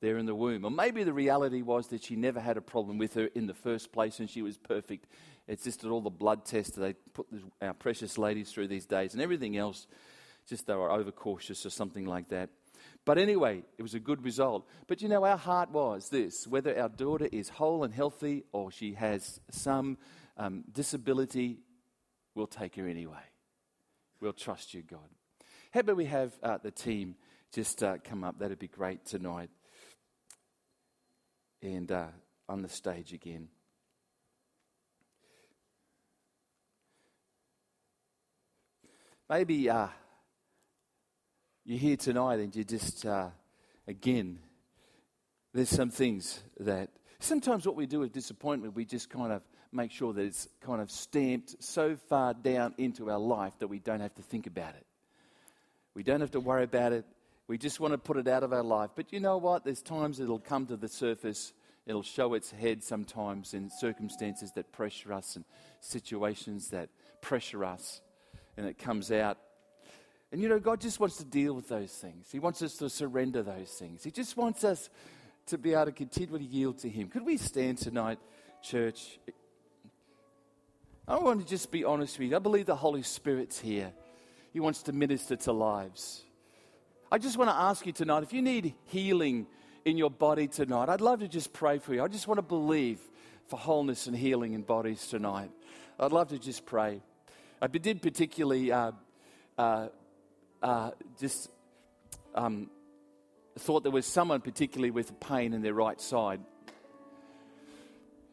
there 0.02 0.18
in 0.18 0.26
the 0.26 0.36
womb. 0.36 0.66
Or 0.66 0.72
maybe 0.72 1.04
the 1.04 1.14
reality 1.14 1.62
was 1.62 1.88
that 1.88 2.04
she 2.04 2.16
never 2.16 2.40
had 2.40 2.58
a 2.58 2.62
problem 2.62 2.98
with 2.98 3.14
her 3.16 3.26
in 3.36 3.48
the 3.48 3.54
first 3.54 3.92
place 3.92 4.20
and 4.20 4.30
she 4.30 4.42
was 4.42 4.58
perfect. 4.58 5.08
It's 5.48 5.64
just 5.64 5.82
that 5.82 5.90
all 5.90 6.02
the 6.02 6.10
blood 6.10 6.46
tests 6.46 6.76
that 6.76 6.82
they 6.82 6.94
put 7.14 7.28
our 7.62 7.74
precious 7.74 8.18
ladies 8.18 8.52
through 8.52 8.68
these 8.68 8.86
days 8.86 9.14
and 9.14 9.22
everything 9.22 9.58
else, 9.58 9.88
just 10.48 10.68
they 10.68 10.76
were 10.76 10.92
overcautious 10.92 11.66
or 11.66 11.70
something 11.70 12.06
like 12.06 12.30
that. 12.30 12.50
But 13.06 13.18
anyway, 13.18 13.64
it 13.78 13.82
was 13.82 13.94
a 13.94 14.00
good 14.00 14.24
result. 14.24 14.68
But 14.88 15.02
you 15.02 15.10
know, 15.10 15.26
our 15.26 15.38
heart 15.38 15.72
was 15.72 16.10
this 16.10 16.48
whether 16.48 16.80
our 16.80 16.90
daughter 16.90 17.28
is 17.32 17.50
whole 17.50 17.84
and 17.84 17.94
healthy 17.94 18.44
or 18.52 18.72
she 18.72 18.94
has 18.94 19.40
some 19.52 19.98
um, 20.38 20.64
disability, 20.72 21.60
we'll 22.36 22.48
take 22.48 22.76
her 22.76 22.88
anyway. 22.88 23.18
We'll 24.22 24.34
trust 24.34 24.74
you, 24.74 24.82
God. 24.82 25.10
How 25.72 25.82
about 25.82 25.98
we 25.98 26.06
have 26.06 26.34
uh, 26.42 26.58
the 26.58 26.72
team 26.72 27.16
just 27.54 27.84
uh, 27.84 27.98
come 28.04 28.24
up? 28.24 28.40
That'd 28.40 28.60
be 28.60 28.68
great 28.68 29.06
tonight. 29.06 29.50
And 31.62 31.92
uh, 31.92 32.08
on 32.48 32.62
the 32.62 32.70
stage 32.70 33.14
again. 33.14 33.48
Maybe 39.30 39.70
uh, 39.70 39.88
you're 41.64 41.78
here 41.78 41.98
tonight 41.98 42.40
and 42.40 42.56
you 42.56 42.64
just, 42.64 43.06
uh, 43.06 43.28
again, 43.88 44.40
there's 45.54 45.70
some 45.70 45.92
things 45.92 46.42
that 46.60 46.90
sometimes 47.20 47.68
what 47.68 47.76
we 47.76 47.86
do 47.86 48.00
with 48.00 48.12
disappointment, 48.12 48.76
we 48.76 48.86
just 48.86 49.10
kind 49.10 49.32
of 49.32 49.44
make 49.72 49.92
sure 49.92 50.14
that 50.14 50.24
it's 50.24 50.48
kind 50.62 50.82
of 50.82 50.90
stamped 50.90 51.62
so 51.64 51.96
far 51.96 52.34
down 52.34 52.74
into 52.80 53.12
our 53.12 53.20
life 53.20 53.54
that 53.60 53.68
we 53.68 53.78
don't 53.78 54.00
have 54.00 54.16
to 54.16 54.24
think 54.24 54.48
about 54.48 54.74
it. 54.74 54.86
We 55.94 56.02
don't 56.02 56.22
have 56.22 56.32
to 56.32 56.40
worry 56.40 56.64
about 56.64 56.94
it. 56.94 57.06
We 57.50 57.58
just 57.58 57.82
want 57.82 57.94
to 57.94 57.98
put 57.98 58.16
it 58.16 58.30
out 58.30 58.44
of 58.44 58.54
our 58.54 58.64
life. 58.64 58.92
But 58.96 59.12
you 59.12 59.20
know 59.20 59.38
what? 59.38 59.66
There's 59.66 59.82
times 59.82 60.22
it'll 60.22 60.40
come 60.40 60.68
to 60.68 60.78
the 60.78 60.88
surface. 60.88 61.52
It'll 61.86 62.04
show 62.04 62.36
its 62.36 62.52
head 62.52 62.84
sometimes 62.84 63.54
in 63.54 63.70
circumstances 63.70 64.54
that 64.54 64.72
pressure 64.72 65.12
us 65.12 65.36
and 65.36 65.44
situations 65.82 66.70
that 66.70 66.90
pressure 67.20 67.66
us. 67.66 68.00
And 68.56 68.66
it 68.66 68.78
comes 68.78 69.12
out 69.12 69.38
and 70.32 70.42
you 70.42 70.48
know, 70.48 70.60
God 70.60 70.80
just 70.80 71.00
wants 71.00 71.18
to 71.18 71.26
deal 71.26 71.54
with 71.54 71.68
those 71.70 71.92
things. 71.92 72.28
He 72.32 72.40
wants 72.40 72.62
us 72.62 72.76
to 72.78 72.90
surrender 72.90 73.42
those 73.42 73.72
things. 73.72 74.04
He 74.04 74.12
just 74.12 74.38
wants 74.38 74.64
us 74.64 74.90
to 75.48 75.58
be 75.58 75.74
able 75.74 75.86
to 75.86 75.92
continually 75.92 76.46
yield 76.46 76.78
to 76.80 76.90
Him. 76.90 77.08
Could 77.08 77.26
we 77.26 77.38
stand 77.38 77.80
tonight, 77.80 78.20
church? 78.62 79.20
I 81.08 81.18
want 81.18 81.42
to 81.42 81.48
just 81.48 81.72
be 81.72 81.84
honest 81.84 82.20
with 82.20 82.30
you. 82.30 82.36
I 82.36 82.40
believe 82.40 82.68
the 82.68 82.76
Holy 82.76 83.02
Spirit's 83.02 83.60
here. 83.60 83.92
He 84.54 84.60
wants 84.60 84.84
to 84.84 84.94
minister 84.94 85.36
to 85.36 85.52
lives. 85.52 86.24
I 87.12 87.18
just 87.18 87.38
want 87.38 87.50
to 87.50 87.56
ask 87.56 87.88
you 87.88 87.92
tonight 87.92 88.22
if 88.22 88.34
you 88.34 88.42
need 88.42 88.76
healing 88.86 89.48
in 89.84 89.98
your 89.98 90.12
body 90.12 90.48
tonight, 90.48 90.90
I'd 90.90 91.02
love 91.02 91.22
to 91.22 91.28
just 91.28 91.52
pray 91.54 91.80
for 91.80 91.94
you. 91.94 92.04
I 92.04 92.08
just 92.08 92.28
want 92.28 92.38
to 92.38 92.44
believe 92.44 93.00
for 93.48 93.58
wholeness 93.58 94.06
and 94.06 94.16
healing 94.16 94.54
in 94.54 94.62
bodies 94.62 95.08
tonight. 95.08 95.50
I'd 96.00 96.12
love 96.12 96.30
to 96.30 96.38
just 96.38 96.68
pray. 96.68 97.02
I 97.62 97.68
did 97.68 98.04
particularly 98.04 98.72
uh, 98.72 98.92
uh, 99.58 99.88
uh, 100.62 100.92
just 101.20 101.50
um, 102.36 102.70
thought 103.58 103.82
there 103.82 103.92
was 103.92 104.06
someone 104.06 104.42
particularly 104.42 104.92
with 104.92 105.20
pain 105.20 105.54
in 105.54 105.64
their 105.64 105.74
right 105.74 106.00
side. 106.00 106.42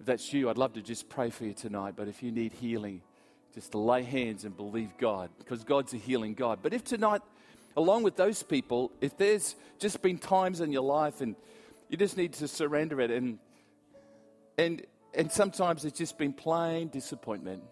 If 0.01 0.05
that's 0.05 0.33
you, 0.35 0.51
I'd 0.51 0.59
love 0.59 0.75
to 0.75 0.83
just 0.83 1.09
pray 1.09 1.31
for 1.31 1.47
you 1.47 1.55
tonight. 1.55 1.95
But 1.97 2.09
if 2.09 2.23
you 2.23 2.31
need 2.31 2.53
healing, 2.53 3.01
just 3.55 3.75
lay 3.75 4.03
hands 4.03 4.45
and 4.45 4.55
believe 4.55 4.91
God, 4.99 5.31
because 5.39 5.65
God's 5.65 5.95
a 5.95 5.97
healing 5.97 6.35
God. 6.35 6.59
But 6.63 6.75
if 6.75 6.85
tonight, 6.85 7.23
along 7.77 8.03
with 8.03 8.17
those 8.17 8.43
people, 8.43 8.93
if 9.01 9.17
there's 9.17 9.57
just 9.79 10.03
been 10.03 10.19
times 10.19 10.61
in 10.61 10.73
your 10.73 10.83
life 10.83 11.21
and 11.21 11.37
you 11.89 11.97
just 11.97 12.17
need 12.17 12.33
to 12.35 12.49
surrender 12.49 13.01
it, 13.01 13.11
and 13.11 13.39
and 14.59 14.85
and 15.15 15.31
sometimes 15.31 15.85
it's 15.85 15.99
just 15.99 16.19
been 16.19 16.33
plain 16.33 16.89
disappointment. 16.89 17.63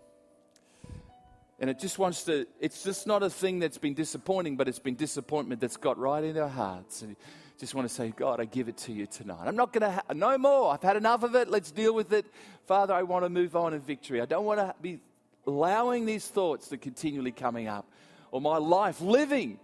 And 1.60 1.70
it 1.70 1.78
just 1.78 1.98
wants 1.98 2.24
to, 2.24 2.46
it's 2.60 2.82
just 2.82 3.06
not 3.06 3.22
a 3.22 3.30
thing 3.30 3.60
that's 3.60 3.78
been 3.78 3.94
disappointing, 3.94 4.56
but 4.56 4.66
it's 4.66 4.80
been 4.80 4.96
disappointment 4.96 5.60
that's 5.60 5.76
got 5.76 5.96
right 5.98 6.24
in 6.24 6.36
our 6.36 6.48
hearts. 6.48 7.02
And 7.02 7.16
just 7.60 7.74
want 7.74 7.88
to 7.88 7.94
say, 7.94 8.12
God, 8.14 8.40
I 8.40 8.44
give 8.44 8.68
it 8.68 8.76
to 8.78 8.92
you 8.92 9.06
tonight. 9.06 9.46
I'm 9.46 9.54
not 9.54 9.72
going 9.72 9.82
to, 9.82 9.92
ha- 9.92 10.12
no 10.14 10.36
more. 10.36 10.72
I've 10.72 10.82
had 10.82 10.96
enough 10.96 11.22
of 11.22 11.34
it. 11.36 11.48
Let's 11.48 11.70
deal 11.70 11.94
with 11.94 12.12
it. 12.12 12.26
Father, 12.66 12.92
I 12.92 13.04
want 13.04 13.24
to 13.24 13.28
move 13.28 13.54
on 13.54 13.72
in 13.72 13.80
victory. 13.80 14.20
I 14.20 14.26
don't 14.26 14.44
want 14.44 14.58
to 14.58 14.74
be 14.82 14.98
allowing 15.46 16.06
these 16.06 16.26
thoughts 16.26 16.68
to 16.68 16.76
continually 16.76 17.32
coming 17.32 17.68
up 17.68 17.86
or 18.32 18.40
my 18.40 18.56
life 18.56 19.00
living 19.00 19.60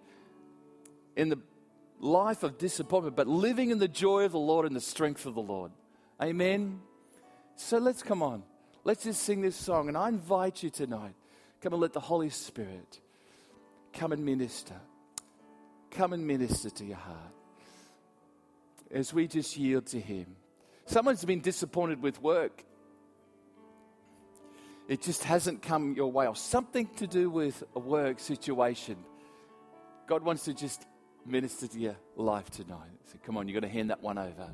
in 1.17 1.29
the 1.29 1.39
life 1.99 2.43
of 2.43 2.59
disappointment, 2.59 3.17
but 3.17 3.27
living 3.27 3.71
in 3.71 3.79
the 3.79 3.89
joy 3.89 4.25
of 4.25 4.33
the 4.33 4.39
Lord 4.39 4.67
and 4.67 4.75
the 4.75 4.81
strength 4.81 5.27
of 5.27 5.35
the 5.35 5.43
Lord. 5.43 5.73
Amen. 6.23 6.81
So 7.57 7.79
let's 7.79 8.03
come 8.03 8.23
on. 8.23 8.43
Let's 8.85 9.05
just 9.05 9.23
sing 9.23 9.43
this 9.43 9.57
song. 9.57 9.89
And 9.89 9.97
I 9.97 10.09
invite 10.09 10.63
you 10.63 10.71
tonight 10.71 11.15
Come 11.61 11.75
and 11.75 11.83
let 11.83 11.93
the 11.93 12.01
Holy 12.01 12.31
Spirit 12.31 13.01
come 13.93 14.13
and 14.13 14.25
minister. 14.25 14.77
Come 15.91 16.13
and 16.13 16.27
minister 16.27 16.71
to 16.71 16.85
your 16.85 16.97
heart 16.97 17.35
as 18.91 19.13
we 19.13 19.27
just 19.27 19.57
yield 19.57 19.87
to 19.87 20.01
Him. 20.01 20.27
Someone's 20.87 21.25
been 21.25 21.41
disappointed 21.41 22.03
with 22.03 22.21
work. 22.23 22.65
It 24.89 25.03
just 25.03 25.23
hasn't 25.25 25.63
come 25.63 25.95
your 25.95 26.11
way, 26.11 26.27
or 26.27 26.35
something 26.35 26.89
to 26.97 27.07
do 27.07 27.31
with 27.31 27.63
a 27.77 27.79
work 27.79 28.19
situation. 28.19 28.97
God 30.09 30.25
wants 30.25 30.45
to 30.47 30.55
just 30.55 30.85
minister 31.27 31.67
to 31.69 31.79
your 31.79 31.97
life 32.17 32.51
tonight. 32.51 32.99
So 33.13 33.19
come 33.25 33.37
on, 33.37 33.49
you've 33.49 33.61
got 33.61 33.67
to 33.67 33.73
hand 33.73 33.91
that 33.91 34.03
one 34.03 34.19
over. 34.19 34.49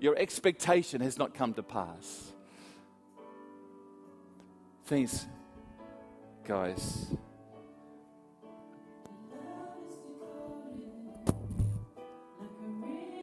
Your 0.00 0.16
expectation 0.16 1.00
has 1.00 1.18
not 1.18 1.34
come 1.34 1.54
to 1.54 1.62
pass. 1.62 2.32
Things 4.86 5.26
guys. 6.48 7.06